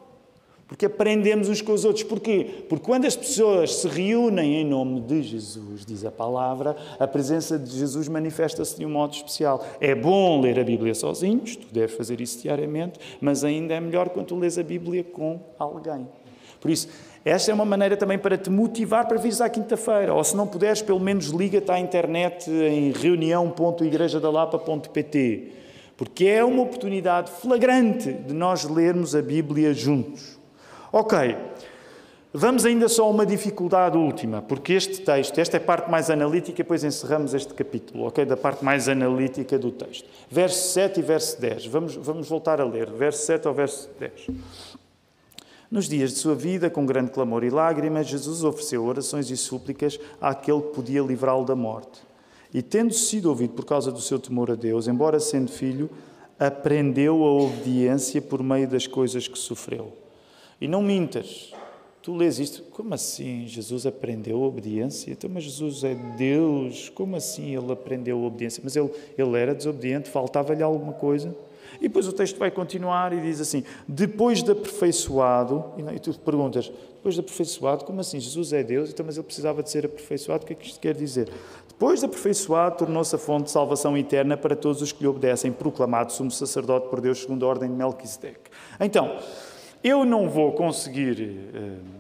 [0.67, 2.05] Porque aprendemos uns com os outros.
[2.05, 2.65] Porquê?
[2.69, 7.59] Porque quando as pessoas se reúnem em nome de Jesus, diz a palavra, a presença
[7.59, 9.65] de Jesus manifesta-se de um modo especial.
[9.81, 14.09] É bom ler a Bíblia sozinhos, tu deves fazer isso diariamente, mas ainda é melhor
[14.09, 16.09] quando tu lês a Bíblia com alguém.
[16.61, 16.89] Por isso,
[17.25, 20.15] esta é uma maneira também para te motivar para vires à quinta-feira.
[20.15, 25.53] Ou se não puderes, pelo menos liga-te à internet em reunião.igrejadalapa.pt.
[25.97, 30.34] Porque é uma oportunidade flagrante de nós lermos a Bíblia juntos.
[30.97, 31.19] Ok,
[32.33, 36.09] vamos ainda só a uma dificuldade última, porque este texto, esta é a parte mais
[36.09, 38.25] analítica, depois encerramos este capítulo, ok?
[38.25, 40.09] Da parte mais analítica do texto.
[40.31, 41.67] Verso 7 e verso 10.
[41.67, 44.29] Vamos, vamos voltar a ler, verso 7 ao verso 10.
[45.69, 49.99] Nos dias de sua vida, com grande clamor e lágrimas, Jesus ofereceu orações e súplicas
[50.21, 52.03] àquele que podia livrá-lo da morte.
[52.55, 55.91] E, tendo sido ouvido por causa do seu temor a Deus, embora sendo filho,
[56.39, 60.04] aprendeu a obediência por meio das coisas que sofreu.
[60.61, 61.53] E não mintas.
[62.03, 65.11] Tu lês isto, como assim Jesus aprendeu a obediência?
[65.11, 68.61] Então, mas Jesus é Deus, como assim ele aprendeu a obediência?
[68.63, 71.35] Mas ele, ele era desobediente, faltava-lhe alguma coisa?
[71.81, 75.65] E depois o texto vai continuar e diz assim: depois de aperfeiçoado,
[75.95, 78.21] e tu perguntas, depois de aperfeiçoado, como assim?
[78.21, 80.81] Jesus é Deus, então, mas ele precisava de ser aperfeiçoado, o que é que isto
[80.81, 81.31] quer dizer?
[81.69, 85.51] Depois de aperfeiçoado, tornou-se a fonte de salvação eterna para todos os que lhe obedecem,
[85.51, 88.51] proclamado sumo sacerdote por Deus segundo a ordem de Melquisedeque.
[88.79, 89.19] Então,
[89.85, 91.21] eu não vou conseguir.
[91.21, 91.95] Uh,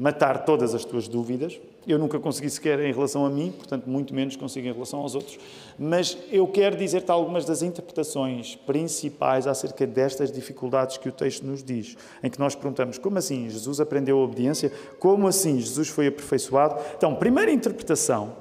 [0.00, 1.60] matar todas as tuas dúvidas.
[1.86, 5.14] Eu nunca consegui sequer em relação a mim, portanto, muito menos consigo em relação aos
[5.14, 5.38] outros.
[5.78, 11.62] Mas eu quero dizer-te algumas das interpretações principais acerca destas dificuldades que o texto nos
[11.62, 14.72] diz, em que nós perguntamos como assim Jesus aprendeu a obediência?
[14.98, 16.76] Como assim Jesus foi aperfeiçoado?
[16.96, 18.32] Então, primeira interpretação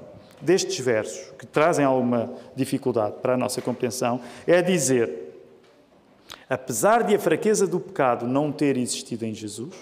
[0.41, 5.28] destes versos, que trazem alguma dificuldade para a nossa compreensão, é dizer.
[6.49, 9.75] Apesar de a fraqueza do pecado não ter existido em Jesus,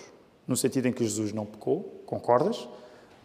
[0.46, 2.68] no sentido em que Jesus não pecou, concordas?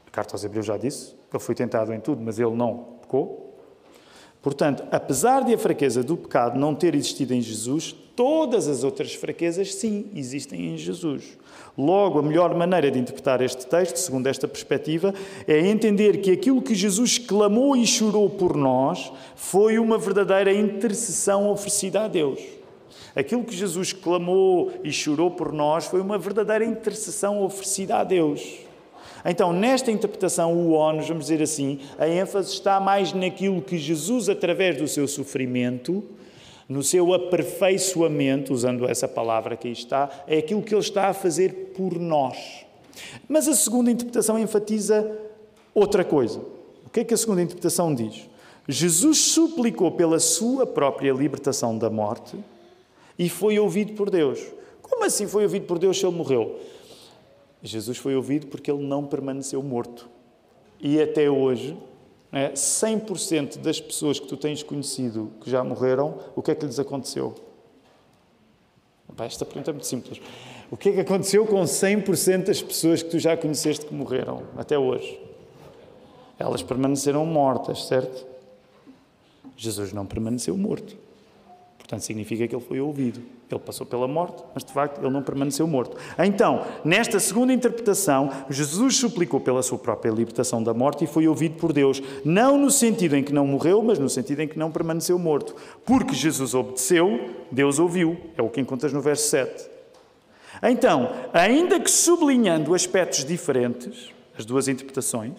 [0.06, 3.58] A carta aos Hebreus já disse, ele foi tentado em tudo, mas ele não pecou.
[4.40, 9.14] Portanto, apesar de a fraqueza do pecado não ter existido em Jesus, todas as outras
[9.14, 11.38] fraquezas, sim, existem em Jesus.
[11.76, 15.14] Logo, a melhor maneira de interpretar este texto, segundo esta perspectiva,
[15.48, 21.50] é entender que aquilo que Jesus clamou e chorou por nós foi uma verdadeira intercessão
[21.50, 22.61] oferecida a Deus.
[23.14, 28.60] Aquilo que Jesus clamou e chorou por nós foi uma verdadeira intercessão oferecida a Deus.
[29.24, 34.28] Então, nesta interpretação, o ONU, vamos dizer assim, a ênfase está mais naquilo que Jesus,
[34.28, 36.02] através do seu sofrimento,
[36.68, 41.14] no seu aperfeiçoamento, usando essa palavra que aí está, é aquilo que ele está a
[41.14, 42.64] fazer por nós.
[43.28, 45.18] Mas a segunda interpretação enfatiza
[45.74, 46.40] outra coisa.
[46.86, 48.28] O que é que a segunda interpretação diz?
[48.68, 52.36] Jesus suplicou pela sua própria libertação da morte
[53.18, 54.40] e foi ouvido por Deus.
[54.80, 56.58] Como assim foi ouvido por Deus se ele morreu?
[57.62, 60.08] Jesus foi ouvido porque ele não permaneceu morto.
[60.80, 61.76] E até hoje,
[62.32, 66.66] 100% né, das pessoas que tu tens conhecido que já morreram, o que é que
[66.66, 67.34] lhes aconteceu?
[69.18, 70.20] Esta pergunta é muito simples.
[70.70, 74.42] O que é que aconteceu com 100% das pessoas que tu já conheceste que morreram
[74.56, 75.20] até hoje?
[76.38, 78.26] Elas permaneceram mortas, certo?
[79.56, 80.96] Jesus não permaneceu morto.
[81.92, 83.20] Portanto, significa que ele foi ouvido.
[83.50, 85.94] Ele passou pela morte, mas de facto ele não permaneceu morto.
[86.18, 91.56] Então, nesta segunda interpretação, Jesus suplicou pela sua própria libertação da morte e foi ouvido
[91.56, 92.02] por Deus.
[92.24, 95.54] Não no sentido em que não morreu, mas no sentido em que não permaneceu morto.
[95.84, 98.16] Porque Jesus obedeceu, Deus ouviu.
[98.38, 99.68] É o que encontras no verso 7.
[100.62, 105.34] Então, ainda que sublinhando aspectos diferentes, as duas interpretações,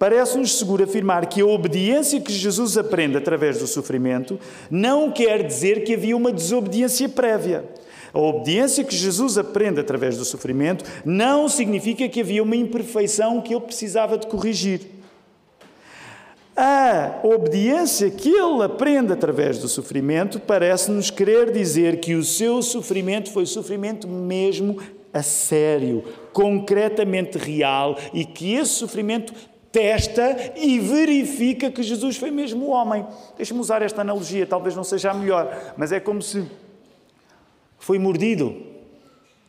[0.00, 5.84] Parece-nos seguro afirmar que a obediência que Jesus aprende através do sofrimento não quer dizer
[5.84, 7.66] que havia uma desobediência prévia.
[8.10, 13.52] A obediência que Jesus aprende através do sofrimento não significa que havia uma imperfeição que
[13.52, 14.80] ele precisava de corrigir.
[16.56, 23.30] A obediência que ele aprende através do sofrimento parece-nos querer dizer que o seu sofrimento
[23.30, 24.78] foi sofrimento mesmo
[25.12, 29.34] a sério, concretamente real e que esse sofrimento
[29.72, 33.06] testa e verifica que Jesus foi mesmo homem.
[33.36, 36.44] Deixa-me usar esta analogia, talvez não seja a melhor, mas é como se
[37.78, 38.68] foi mordido.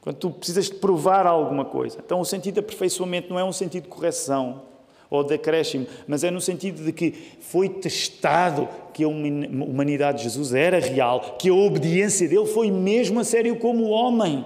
[0.01, 1.99] Quando tu precisas de provar alguma coisa.
[2.03, 4.63] Então, o sentido de aperfeiçoamento não é um sentido de correção
[5.11, 10.23] ou de acréscimo, mas é no sentido de que foi testado que a humanidade de
[10.23, 14.45] Jesus era real, que a obediência dele foi mesmo a sério como homem.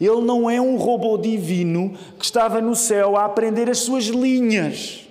[0.00, 5.06] Ele não é um robô divino que estava no céu a aprender as suas linhas.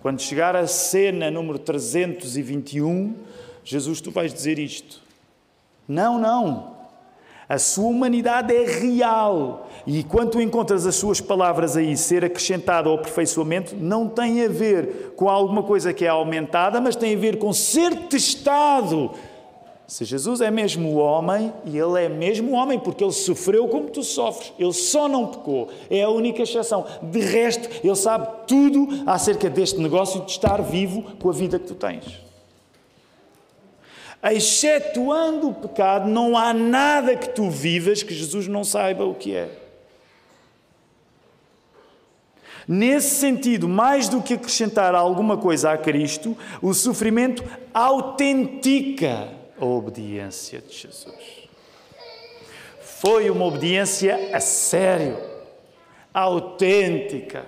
[0.00, 3.14] Quando chegar a cena número 321,
[3.64, 5.02] Jesus, tu vais dizer isto.
[5.86, 6.78] Não, não.
[7.48, 9.70] A sua humanidade é real.
[9.86, 15.14] E quando encontras as suas palavras aí ser acrescentado ao aperfeiçoamento, não tem a ver
[15.16, 19.12] com alguma coisa que é aumentada, mas tem a ver com ser testado
[19.88, 24.02] se Jesus é mesmo homem, e ele é mesmo homem, porque ele sofreu como tu
[24.02, 26.84] sofres, ele só não pecou, é a única exceção.
[27.02, 31.68] De resto, ele sabe tudo acerca deste negócio de estar vivo com a vida que
[31.68, 32.20] tu tens.
[34.22, 39.34] Excetuando o pecado, não há nada que tu vivas que Jesus não saiba o que
[39.34, 39.48] é.
[42.66, 50.60] Nesse sentido, mais do que acrescentar alguma coisa a Cristo, o sofrimento autentica a obediência
[50.60, 51.48] de Jesus.
[52.80, 55.16] Foi uma obediência a sério,
[56.12, 57.46] autêntica.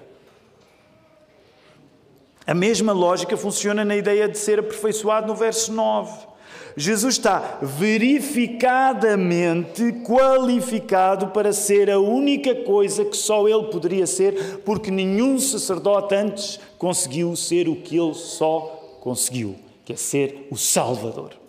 [2.46, 6.30] A mesma lógica funciona na ideia de ser aperfeiçoado no verso 9.
[6.76, 14.90] Jesus está verificadamente qualificado para ser a única coisa que só ele poderia ser, porque
[14.90, 21.39] nenhum sacerdote antes conseguiu ser o que ele só conseguiu, que é ser o Salvador.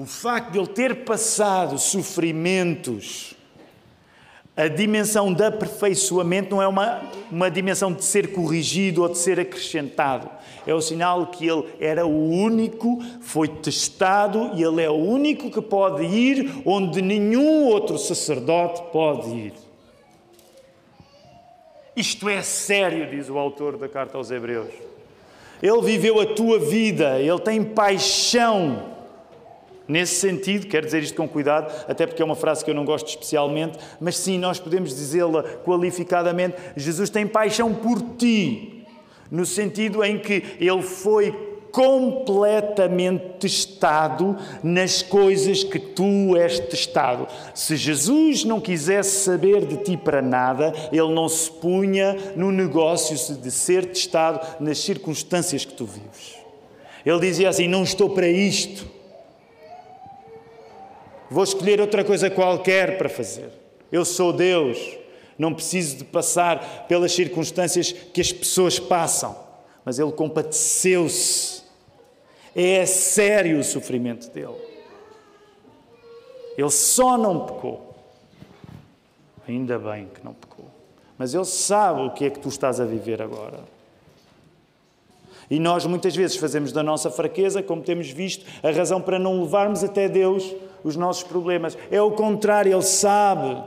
[0.00, 3.34] O facto de ele ter passado sofrimentos,
[4.56, 9.38] a dimensão de aperfeiçoamento não é uma, uma dimensão de ser corrigido ou de ser
[9.38, 10.30] acrescentado.
[10.66, 15.50] É o sinal que ele era o único, foi testado e ele é o único
[15.50, 19.52] que pode ir onde nenhum outro sacerdote pode ir.
[21.94, 24.72] Isto é sério, diz o autor da carta aos Hebreus.
[25.62, 28.98] Ele viveu a tua vida, ele tem paixão
[29.90, 32.84] Nesse sentido, quero dizer isto com cuidado, até porque é uma frase que eu não
[32.84, 38.86] gosto especialmente, mas sim, nós podemos dizê-la qualificadamente: Jesus tem paixão por ti,
[39.28, 41.32] no sentido em que ele foi
[41.72, 47.26] completamente testado nas coisas que tu és testado.
[47.52, 53.36] Se Jesus não quisesse saber de ti para nada, ele não se punha no negócio
[53.38, 56.38] de ser testado nas circunstâncias que tu vives.
[57.04, 58.99] Ele dizia assim: Não estou para isto.
[61.30, 63.50] Vou escolher outra coisa qualquer para fazer.
[63.92, 64.98] Eu sou Deus.
[65.38, 69.36] Não preciso de passar pelas circunstâncias que as pessoas passam.
[69.84, 71.62] Mas Ele compadeceu-se.
[72.54, 74.58] É sério o sofrimento dele.
[76.58, 77.94] Ele só não pecou.
[79.48, 80.66] Ainda bem que não pecou.
[81.16, 83.60] Mas Ele sabe o que é que tu estás a viver agora.
[85.50, 89.42] E nós muitas vezes fazemos da nossa fraqueza, como temos visto, a razão para não
[89.42, 91.76] levarmos até Deus os nossos problemas.
[91.90, 93.60] É o contrário, Ele sabe.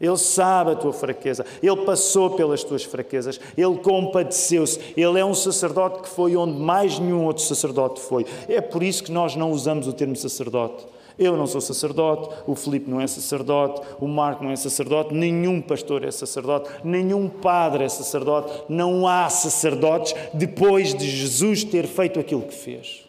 [0.00, 4.80] Ele sabe a tua fraqueza, Ele passou pelas tuas fraquezas, Ele compadeceu-se.
[4.96, 8.26] Ele é um sacerdote que foi onde mais nenhum outro sacerdote foi.
[8.48, 10.84] É por isso que nós não usamos o termo sacerdote.
[11.18, 15.60] Eu não sou sacerdote, o Filipe não é sacerdote, o Marco não é sacerdote, nenhum
[15.60, 18.64] pastor é sacerdote, nenhum padre é sacerdote.
[18.68, 23.04] Não há sacerdotes depois de Jesus ter feito aquilo que fez.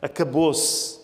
[0.00, 1.00] Acabou-se.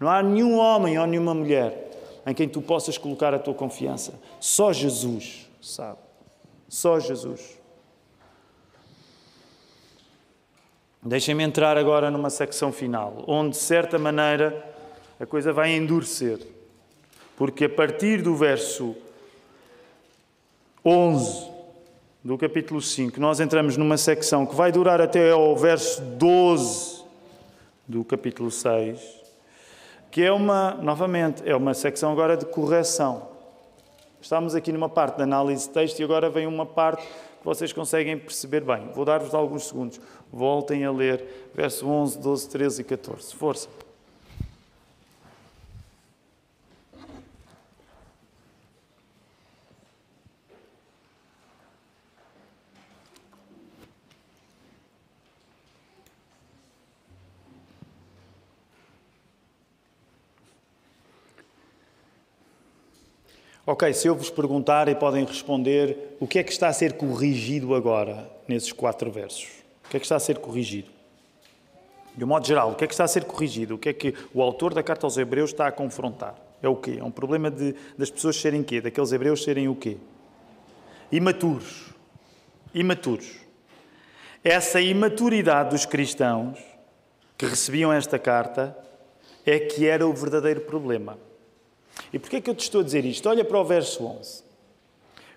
[0.00, 1.86] Não há nenhum homem ou nenhuma mulher
[2.26, 4.14] em quem tu possas colocar a tua confiança.
[4.40, 5.98] Só Jesus sabe.
[6.68, 7.56] Só Jesus.
[11.02, 14.75] Deixem-me entrar agora numa secção final, onde, de certa maneira,
[15.18, 16.38] a coisa vai endurecer.
[17.36, 18.96] Porque a partir do verso
[20.84, 21.50] 11
[22.24, 27.04] do capítulo 5, nós entramos numa secção que vai durar até ao verso 12
[27.86, 29.00] do capítulo 6,
[30.10, 33.28] que é uma, novamente, é uma secção agora de correção.
[34.20, 37.72] Estamos aqui numa parte de análise de texto e agora vem uma parte que vocês
[37.72, 38.90] conseguem perceber bem.
[38.94, 40.00] Vou dar-vos alguns segundos.
[40.32, 43.34] Voltem a ler verso 11, 12, 13 e 14.
[43.36, 43.85] Força.
[63.68, 66.92] Ok, se eu vos perguntar e podem responder, o que é que está a ser
[66.92, 69.48] corrigido agora nesses quatro versos?
[69.84, 70.88] O que é que está a ser corrigido?
[72.14, 73.74] De um modo geral, o que é que está a ser corrigido?
[73.74, 76.36] O que é que o autor da carta aos Hebreus está a confrontar?
[76.62, 76.98] É o quê?
[77.00, 78.80] É um problema de, das pessoas serem quê?
[78.80, 79.96] Daqueles hebreus serem o quê?
[81.10, 81.92] Imaturos.
[82.72, 83.32] Imaturos.
[84.44, 86.56] Essa imaturidade dos cristãos
[87.36, 88.78] que recebiam esta carta
[89.44, 91.25] é que era o verdadeiro problema.
[92.12, 93.28] E porquê é que eu te estou a dizer isto?
[93.28, 94.46] Olha para o verso 11.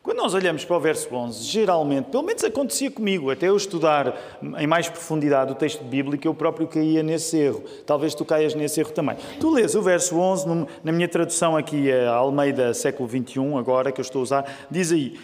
[0.02, 4.40] Quando nós olhamos para o verso 11, geralmente, pelo menos acontecia comigo, até eu estudar
[4.58, 7.64] em mais profundidade o texto bíblico, eu próprio caía nesse erro.
[7.86, 9.18] Talvez tu caias nesse erro também.
[9.40, 10.48] Tu lês o verso 11,
[10.84, 14.92] na minha tradução aqui, a Almeida século 21, agora que eu estou a usar, diz
[14.92, 15.20] aí,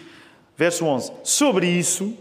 [0.56, 2.12] verso 11: Sobre isso,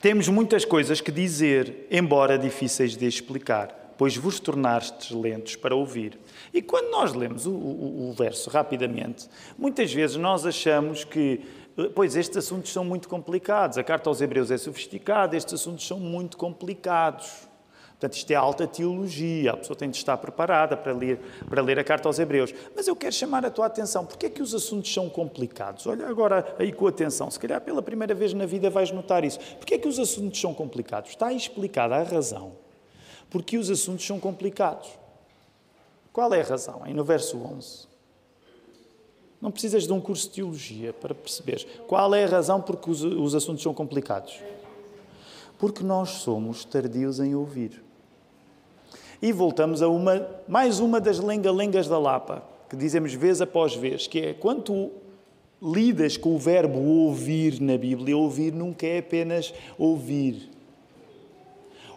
[0.00, 6.18] temos muitas coisas que dizer, embora difíceis de explicar, pois vos tornastes lentos para ouvir.
[6.54, 11.40] E quando nós lemos o, o, o verso rapidamente, muitas vezes nós achamos que
[11.94, 13.78] Pois estes assuntos são muito complicados.
[13.78, 17.46] A carta aos Hebreus é sofisticada, estes assuntos são muito complicados.
[17.90, 21.78] Portanto, isto é alta teologia, a pessoa tem de estar preparada para ler, para ler
[21.78, 22.52] a carta aos Hebreus.
[22.74, 25.86] Mas eu quero chamar a tua atenção, porque é que os assuntos são complicados?
[25.86, 29.38] Olha agora aí com atenção, se calhar pela primeira vez na vida vais notar isso.
[29.56, 31.10] Porque é que os assuntos são complicados?
[31.10, 32.67] Está explicada a razão
[33.30, 34.88] porque os assuntos são complicados.
[36.12, 36.80] Qual é a razão?
[36.82, 37.86] Aí no verso 11.
[39.40, 41.64] Não precisas de um curso de teologia para perceber.
[41.86, 44.40] Qual é a razão porque os, os assuntos são complicados?
[45.58, 47.82] Porque nós somos tardios em ouvir.
[49.22, 54.06] E voltamos a uma, mais uma das lenga-lengas da Lapa, que dizemos vez após vez,
[54.06, 54.90] que é quando
[55.60, 60.48] lidas com o verbo ouvir na Bíblia, ouvir nunca é apenas ouvir.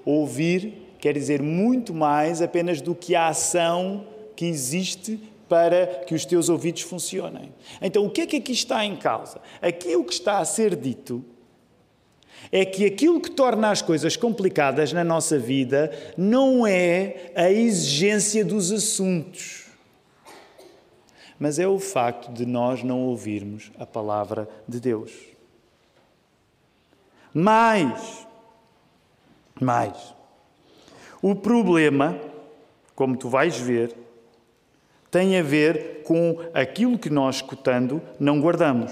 [0.03, 6.23] Ouvir quer dizer muito mais apenas do que a ação que existe para que os
[6.23, 7.51] teus ouvidos funcionem.
[7.81, 9.41] Então, o que é que aqui está em causa?
[9.61, 11.25] Aqui o que está a ser dito
[12.51, 18.45] é que aquilo que torna as coisas complicadas na nossa vida não é a exigência
[18.45, 19.65] dos assuntos,
[21.37, 25.11] mas é o facto de nós não ouvirmos a palavra de Deus.
[27.33, 28.27] Mais,
[29.59, 30.13] mais,
[31.21, 32.17] o problema,
[32.95, 33.95] como tu vais ver,
[35.09, 38.91] tem a ver com aquilo que nós, escutando, não guardamos.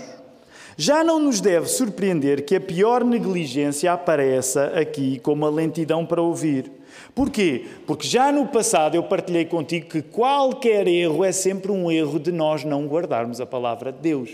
[0.78, 6.22] Já não nos deve surpreender que a pior negligência apareça aqui como a lentidão para
[6.22, 6.72] ouvir.
[7.14, 7.66] Porquê?
[7.86, 12.32] Porque já no passado eu partilhei contigo que qualquer erro é sempre um erro de
[12.32, 14.30] nós não guardarmos a palavra de Deus.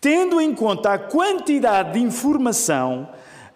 [0.00, 3.06] Tendo em conta a quantidade de informação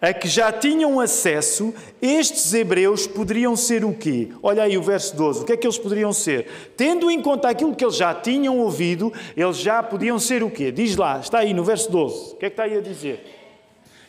[0.01, 4.29] a que já tinham acesso, estes hebreus poderiam ser o quê?
[4.43, 6.47] Olha aí o verso 12, o que é que eles poderiam ser?
[6.75, 10.71] Tendo em conta aquilo que eles já tinham ouvido, eles já podiam ser o quê?
[10.71, 13.35] Diz lá, está aí no verso 12, o que é que está aí a dizer?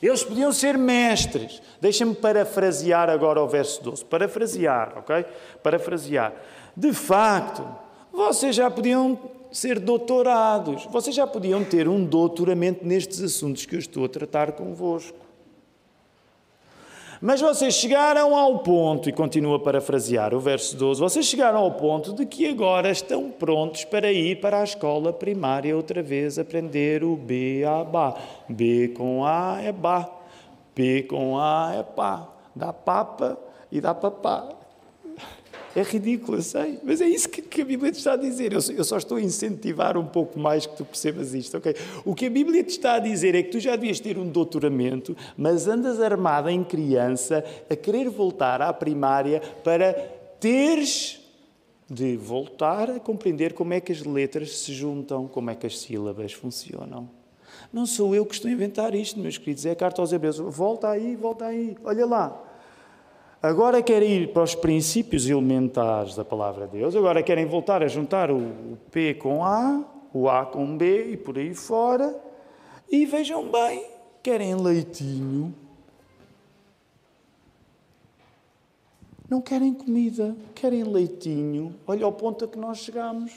[0.02, 1.62] Eles podiam ser mestres.
[1.80, 4.04] Deixa-me parafrasear agora o verso 12.
[4.04, 5.24] Parafrasear, ok?
[5.62, 6.34] Parafrasear.
[6.76, 7.66] De facto,
[8.12, 9.18] vocês já podiam
[9.50, 10.86] ser doutorados.
[10.86, 15.25] Vocês já podiam ter um doutoramento nestes assuntos que eu estou a tratar convosco.
[17.20, 21.72] Mas vocês chegaram ao ponto, e continua a parafrasear o verso 12, vocês chegaram ao
[21.72, 27.02] ponto de que agora estão prontos para ir para a escola primária outra vez aprender
[27.02, 28.14] o B a Bá.
[28.48, 30.08] B com A é Bá,
[30.74, 32.28] P com A é Pá.
[32.54, 33.38] Dá papa
[33.70, 34.55] e dá papá.
[35.76, 38.50] É ridículo, eu sei, mas é isso que, que a Bíblia te está a dizer.
[38.50, 41.76] Eu, eu, só estou a incentivar um pouco mais que tu percebas isto, ok?
[42.02, 44.26] O que a Bíblia te está a dizer é que tu já devias ter um
[44.26, 49.92] doutoramento, mas andas armada em criança a querer voltar à primária para
[50.40, 51.20] teres
[51.90, 55.78] de voltar a compreender como é que as letras se juntam, como é que as
[55.78, 57.10] sílabas funcionam.
[57.70, 60.38] Não sou eu que estou a inventar isto, meus queridos, é a carta aos Hebreus.
[60.38, 62.45] Volta aí, volta aí, olha lá.
[63.42, 67.88] Agora querem ir para os princípios elementares da palavra de Deus, agora querem voltar a
[67.88, 72.14] juntar o P com A, o A com B e por aí fora.
[72.90, 73.84] E vejam bem,
[74.22, 75.54] querem leitinho.
[79.28, 81.74] Não querem comida, querem leitinho.
[81.86, 83.32] Olha ao ponto a que nós chegamos.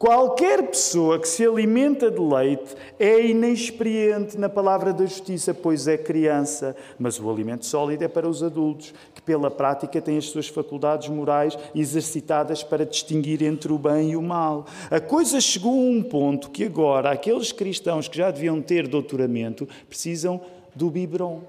[0.00, 5.98] Qualquer pessoa que se alimenta de leite é inexperiente na palavra da justiça, pois é
[5.98, 6.74] criança.
[6.98, 11.10] Mas o alimento sólido é para os adultos, que pela prática têm as suas faculdades
[11.10, 14.64] morais exercitadas para distinguir entre o bem e o mal.
[14.90, 19.68] A coisa chegou a um ponto que agora aqueles cristãos que já deviam ter doutoramento
[19.86, 20.40] precisam
[20.74, 21.42] do biberon.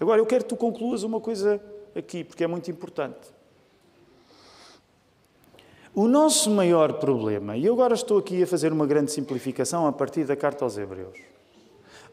[0.00, 1.62] Agora eu quero que tu concluas uma coisa
[1.94, 3.37] aqui, porque é muito importante.
[5.98, 9.90] O nosso maior problema, e eu agora estou aqui a fazer uma grande simplificação a
[9.90, 11.18] partir da carta aos Hebreus.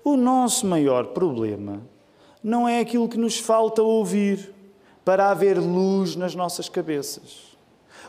[0.03, 1.83] O nosso maior problema
[2.43, 4.51] não é aquilo que nos falta ouvir
[5.05, 7.55] para haver luz nas nossas cabeças.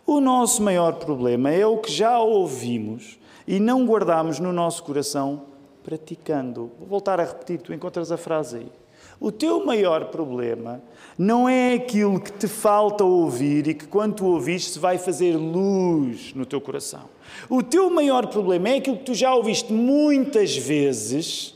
[0.06, 5.42] O nosso maior problema é o que já ouvimos e não guardamos no nosso coração
[5.84, 6.70] praticando.
[6.78, 8.72] Vou voltar a repetir, tu encontras a frase aí.
[9.18, 10.82] O teu maior problema
[11.18, 16.34] não é aquilo que te falta ouvir e que, quando tu ouviste, vai fazer luz
[16.34, 17.08] no teu coração.
[17.48, 21.54] O teu maior problema é aquilo que tu já ouviste muitas vezes,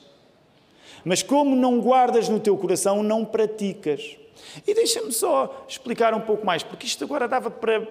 [1.04, 4.16] mas como não guardas no teu coração, não praticas.
[4.66, 7.86] E deixa-me só explicar um pouco mais, porque isto agora dava para,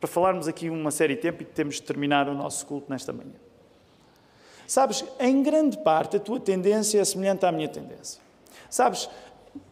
[0.00, 3.12] para falarmos aqui uma série de tempo e temos de terminar o nosso culto nesta
[3.12, 3.34] manhã.
[4.66, 8.25] Sabes, em grande parte a tua tendência é semelhante à minha tendência.
[8.76, 9.08] Sabes,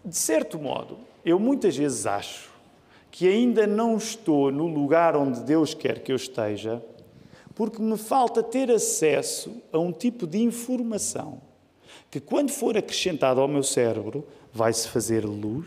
[0.02, 0.96] de certo modo,
[1.26, 2.48] eu muitas vezes acho
[3.10, 6.82] que ainda não estou no lugar onde Deus quer que eu esteja,
[7.54, 11.42] porque me falta ter acesso a um tipo de informação
[12.10, 15.66] que, quando for acrescentado ao meu cérebro, vai-se fazer luz.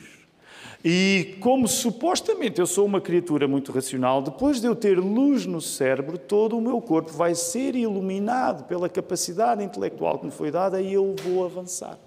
[0.84, 5.62] E como supostamente eu sou uma criatura muito racional, depois de eu ter luz no
[5.62, 10.82] cérebro, todo o meu corpo vai ser iluminado pela capacidade intelectual que me foi dada
[10.82, 12.00] e eu vou avançar.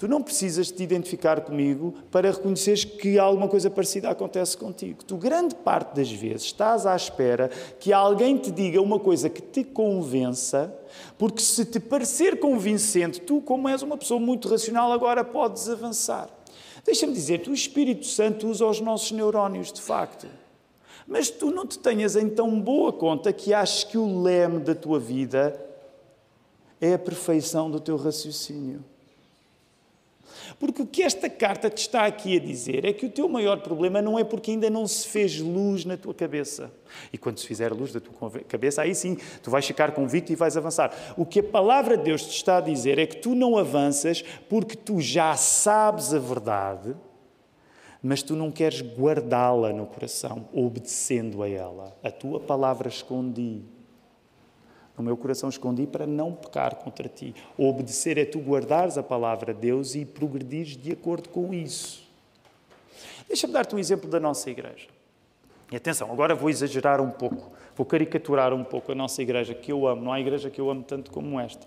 [0.00, 5.04] Tu não precisas te identificar comigo para reconheceres que alguma coisa parecida acontece contigo.
[5.04, 9.42] Tu, grande parte das vezes, estás à espera que alguém te diga uma coisa que
[9.42, 10.74] te convença,
[11.18, 16.30] porque se te parecer convincente, tu, como és uma pessoa muito racional, agora podes avançar.
[16.82, 20.26] Deixa-me dizer-te, o Espírito Santo usa os nossos neurónios, de facto.
[21.06, 24.74] Mas tu não te tenhas em tão boa conta que achas que o leme da
[24.74, 25.62] tua vida
[26.80, 28.82] é a perfeição do teu raciocínio.
[30.58, 33.60] Porque o que esta carta te está aqui a dizer é que o teu maior
[33.60, 36.72] problema não é porque ainda não se fez luz na tua cabeça.
[37.12, 40.36] E quando se fizer luz da tua cabeça, aí sim, tu vais ficar convicto e
[40.36, 41.14] vais avançar.
[41.16, 44.22] O que a palavra de Deus te está a dizer é que tu não avanças
[44.48, 46.94] porque tu já sabes a verdade,
[48.02, 51.96] mas tu não queres guardá-la no coração, obedecendo a ela.
[52.02, 53.62] A tua palavra escondi
[55.00, 57.34] no meu coração escondi para não pecar contra ti.
[57.56, 62.06] Obedecer é tu guardares a palavra de Deus e progredires de acordo com isso.
[63.26, 64.88] Deixa-me dar-te um exemplo da nossa igreja.
[65.72, 69.72] E atenção, agora vou exagerar um pouco, vou caricaturar um pouco a nossa igreja, que
[69.72, 70.02] eu amo.
[70.02, 71.66] Não há igreja que eu amo tanto como esta.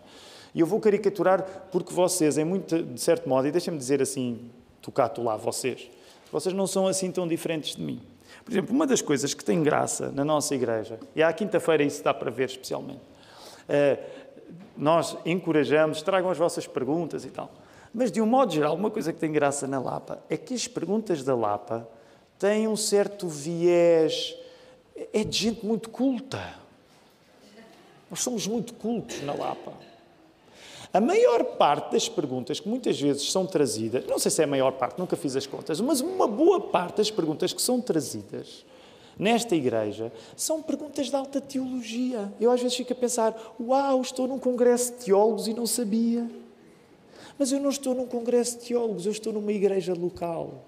[0.53, 4.51] E eu vou caricaturar porque vocês, em muito, de certo modo, e deixa-me dizer assim,
[4.81, 5.89] tocato lá, vocês,
[6.31, 8.01] vocês não são assim tão diferentes de mim.
[8.43, 12.03] Por exemplo, uma das coisas que tem graça na nossa igreja, e à quinta-feira isso
[12.03, 13.12] dá para ver especialmente,
[14.77, 17.51] nós encorajamos, tragam as vossas perguntas e tal.
[17.93, 20.67] Mas, de um modo geral, uma coisa que tem graça na Lapa é que as
[20.67, 21.87] perguntas da Lapa
[22.39, 24.35] têm um certo viés.
[25.11, 26.55] É de gente muito culta.
[28.09, 29.73] Nós somos muito cultos na Lapa.
[30.91, 34.47] A maior parte das perguntas que muitas vezes são trazidas, não sei se é a
[34.47, 38.63] maior parte, nunca fiz as contas, mas uma boa parte das perguntas que são trazidas
[39.17, 42.33] nesta igreja são perguntas de alta teologia.
[42.39, 46.29] Eu às vezes fico a pensar: uau, estou num congresso de teólogos e não sabia.
[47.37, 50.63] Mas eu não estou num congresso de teólogos, eu estou numa igreja local.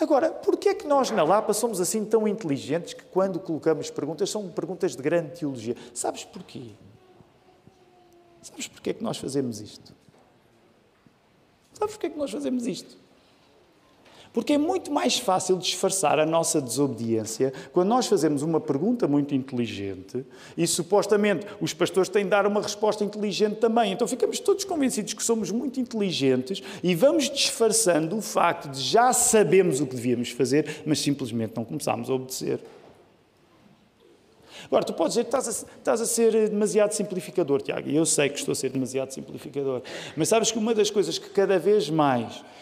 [0.00, 4.30] Agora, porquê é que nós na Lapa somos assim tão inteligentes que quando colocamos perguntas
[4.30, 5.76] são perguntas de grande teologia?
[5.94, 6.70] Sabes porquê?
[8.42, 9.94] Sabes porquê é que nós fazemos isto?
[11.74, 13.01] Sabes porquê é que nós fazemos isto?
[14.32, 19.34] Porque é muito mais fácil disfarçar a nossa desobediência quando nós fazemos uma pergunta muito
[19.34, 20.24] inteligente
[20.56, 23.92] e supostamente os pastores têm de dar uma resposta inteligente também.
[23.92, 29.12] Então ficamos todos convencidos que somos muito inteligentes e vamos disfarçando o facto de já
[29.12, 32.60] sabemos o que devíamos fazer, mas simplesmente não começámos a obedecer.
[34.66, 38.06] Agora, tu podes dizer que estás a, estás a ser demasiado simplificador, Tiago, e eu
[38.06, 39.82] sei que estou a ser demasiado simplificador,
[40.16, 42.61] mas sabes que uma das coisas que cada vez mais eh,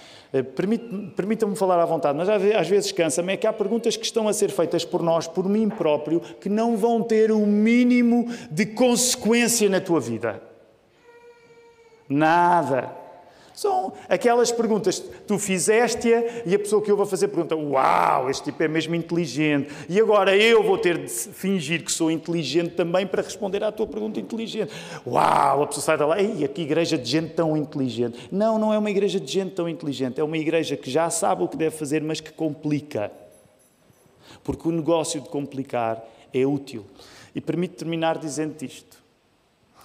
[1.16, 4.32] Permitam-me falar à vontade, mas às vezes cansa-me, é que há perguntas que estão a
[4.32, 9.68] ser feitas por nós, por mim próprio, que não vão ter o mínimo de consequência
[9.68, 10.40] na tua vida.
[12.08, 12.99] Nada.
[13.60, 18.44] São aquelas perguntas tu fizeste-a e a pessoa que eu vou fazer pergunta: Uau, este
[18.44, 19.70] tipo é mesmo inteligente.
[19.86, 23.86] E agora eu vou ter de fingir que sou inteligente também para responder à tua
[23.86, 24.72] pergunta inteligente.
[25.06, 28.30] Uau, a pessoa sai da lá, ei, que igreja de gente tão inteligente.
[28.32, 30.18] Não, não é uma igreja de gente tão inteligente.
[30.18, 33.12] É uma igreja que já sabe o que deve fazer, mas que complica.
[34.42, 36.02] Porque o negócio de complicar
[36.32, 36.86] é útil.
[37.34, 38.99] E permite terminar dizendo isto.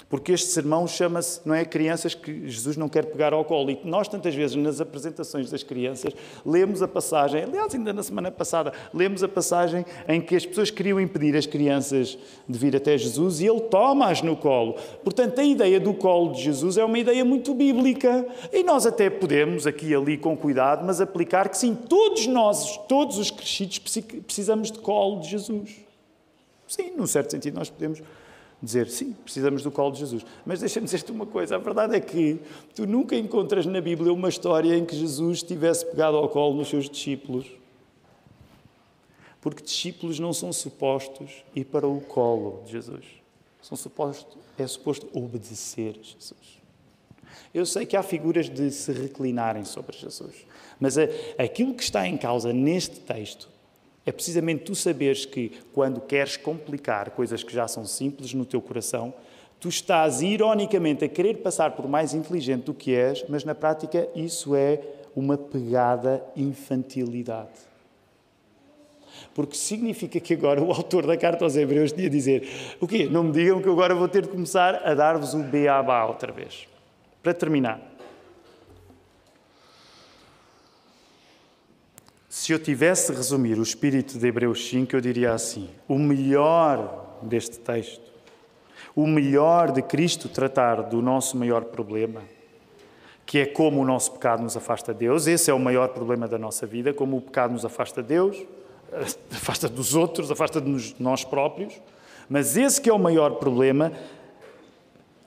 [0.07, 1.65] Porque este sermão chama-se, não é?
[1.65, 3.71] Crianças que Jesus não quer pegar ao colo.
[3.71, 6.13] E nós, tantas vezes, nas apresentações das crianças,
[6.45, 10.69] lemos a passagem, aliás, ainda na semana passada, lemos a passagem em que as pessoas
[10.69, 14.75] queriam impedir as crianças de vir até Jesus e ele toma-as no colo.
[15.03, 18.27] Portanto, a ideia do colo de Jesus é uma ideia muito bíblica.
[18.53, 22.77] E nós até podemos, aqui e ali, com cuidado, mas aplicar que sim, todos nós,
[22.87, 25.77] todos os crescidos, precisamos de colo de Jesus.
[26.67, 28.01] Sim, num certo sentido, nós podemos
[28.65, 30.25] dizer sim, precisamos do colo de Jesus.
[30.45, 32.39] Mas deixa-me dizer-te uma coisa: a verdade é que
[32.75, 36.67] tu nunca encontras na Bíblia uma história em que Jesus tivesse pegado ao colo nos
[36.67, 37.45] seus discípulos.
[39.39, 43.05] Porque discípulos não são supostos ir para o colo de Jesus.
[43.61, 46.55] São supostos, é suposto obedecer Jesus.
[47.53, 50.35] Eu sei que há figuras de se reclinarem sobre Jesus,
[50.79, 50.97] mas
[51.37, 53.54] aquilo que está em causa neste texto
[54.05, 58.61] é precisamente tu saberes que, quando queres complicar coisas que já são simples no teu
[58.61, 59.13] coração,
[59.59, 64.07] tu estás ironicamente a querer passar por mais inteligente do que és, mas na prática
[64.15, 64.79] isso é
[65.15, 67.75] uma pegada infantilidade.
[69.33, 72.47] Porque significa que agora o autor da carta aos Hebreus tinha a dizer:
[72.79, 73.07] o quê?
[73.09, 76.67] Não me digam que agora vou ter de começar a dar-vos o beabá outra vez.
[77.23, 77.94] Para terminar.
[82.35, 87.17] Se eu tivesse de resumir o espírito de Hebreus 5, eu diria assim: o melhor
[87.21, 88.11] deste texto,
[88.93, 92.21] o melhor de Cristo tratar do nosso maior problema,
[93.25, 96.27] que é como o nosso pecado nos afasta de Deus, esse é o maior problema
[96.27, 98.43] da nossa vida, como o pecado nos afasta de Deus,
[99.31, 101.81] afasta dos outros, afasta de nós próprios,
[102.29, 103.93] mas esse que é o maior problema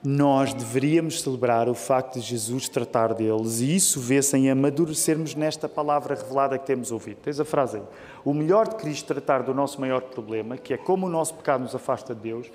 [0.03, 5.67] nós deveríamos celebrar o facto de Jesus tratar deles e isso vê-se em amadurecermos nesta
[5.67, 7.17] palavra revelada que temos ouvido.
[7.21, 7.83] Tens a frase aí.
[8.23, 11.61] O melhor de Cristo tratar do nosso maior problema, que é como o nosso pecado
[11.61, 12.49] nos afasta de Deus,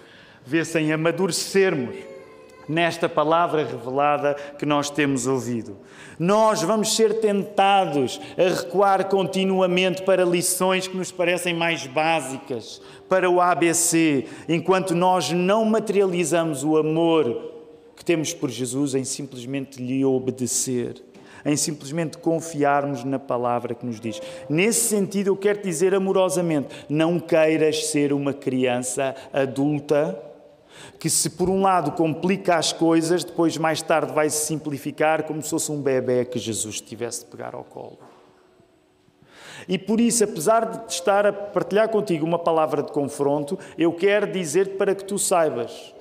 [0.47, 2.14] vê-se em amadurecermos
[2.69, 5.77] nesta palavra revelada que nós temos ouvido.
[6.19, 13.29] Nós vamos ser tentados a recuar continuamente para lições que nos parecem mais básicas, para
[13.29, 17.53] o ABC, enquanto nós não materializamos o amor
[17.97, 21.03] que temos por Jesus em simplesmente lhe obedecer,
[21.45, 24.21] em simplesmente confiarmos na palavra que nos diz.
[24.49, 30.19] Nesse sentido, eu quero dizer amorosamente: não queiras ser uma criança adulta
[30.99, 35.43] que se por um lado complica as coisas, depois mais tarde vai se simplificar como
[35.43, 37.99] se fosse um bebê que Jesus tivesse de pegar ao colo.
[39.69, 44.31] E por isso, apesar de estar a partilhar contigo uma palavra de confronto, eu quero
[44.31, 45.95] dizer-te para que tu saibas,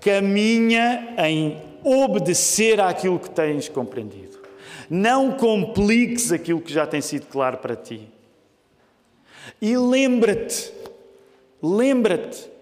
[0.00, 4.38] caminha em obedecer àquilo que tens compreendido.
[4.88, 8.08] Não compliques aquilo que já tem sido claro para ti.
[9.60, 10.72] E lembra-te,
[11.62, 12.55] lembra-te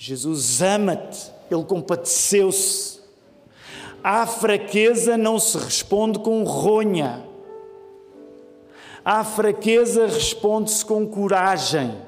[0.00, 3.00] Jesus ama-te, Ele compadeceu-se.
[4.02, 7.26] À fraqueza não se responde com ronha.
[9.04, 12.00] À fraqueza responde-se com coragem.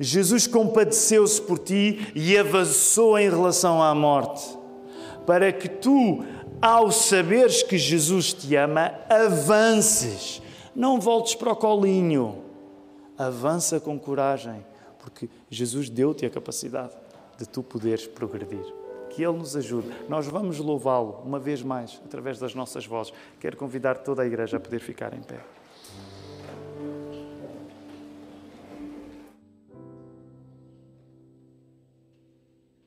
[0.00, 4.42] Jesus compadeceu-se por ti e avançou em relação à morte,
[5.24, 6.24] para que tu,
[6.60, 10.42] ao saberes que Jesus te ama, avances.
[10.74, 12.38] Não voltes para o colinho.
[13.16, 14.68] Avança com coragem
[15.02, 16.94] porque Jesus deu-te a capacidade
[17.38, 18.64] de tu poderes progredir.
[19.10, 19.88] Que Ele nos ajude.
[20.08, 23.12] Nós vamos louvá-lo uma vez mais através das nossas vozes.
[23.40, 25.40] Quero convidar toda a igreja a poder ficar em pé.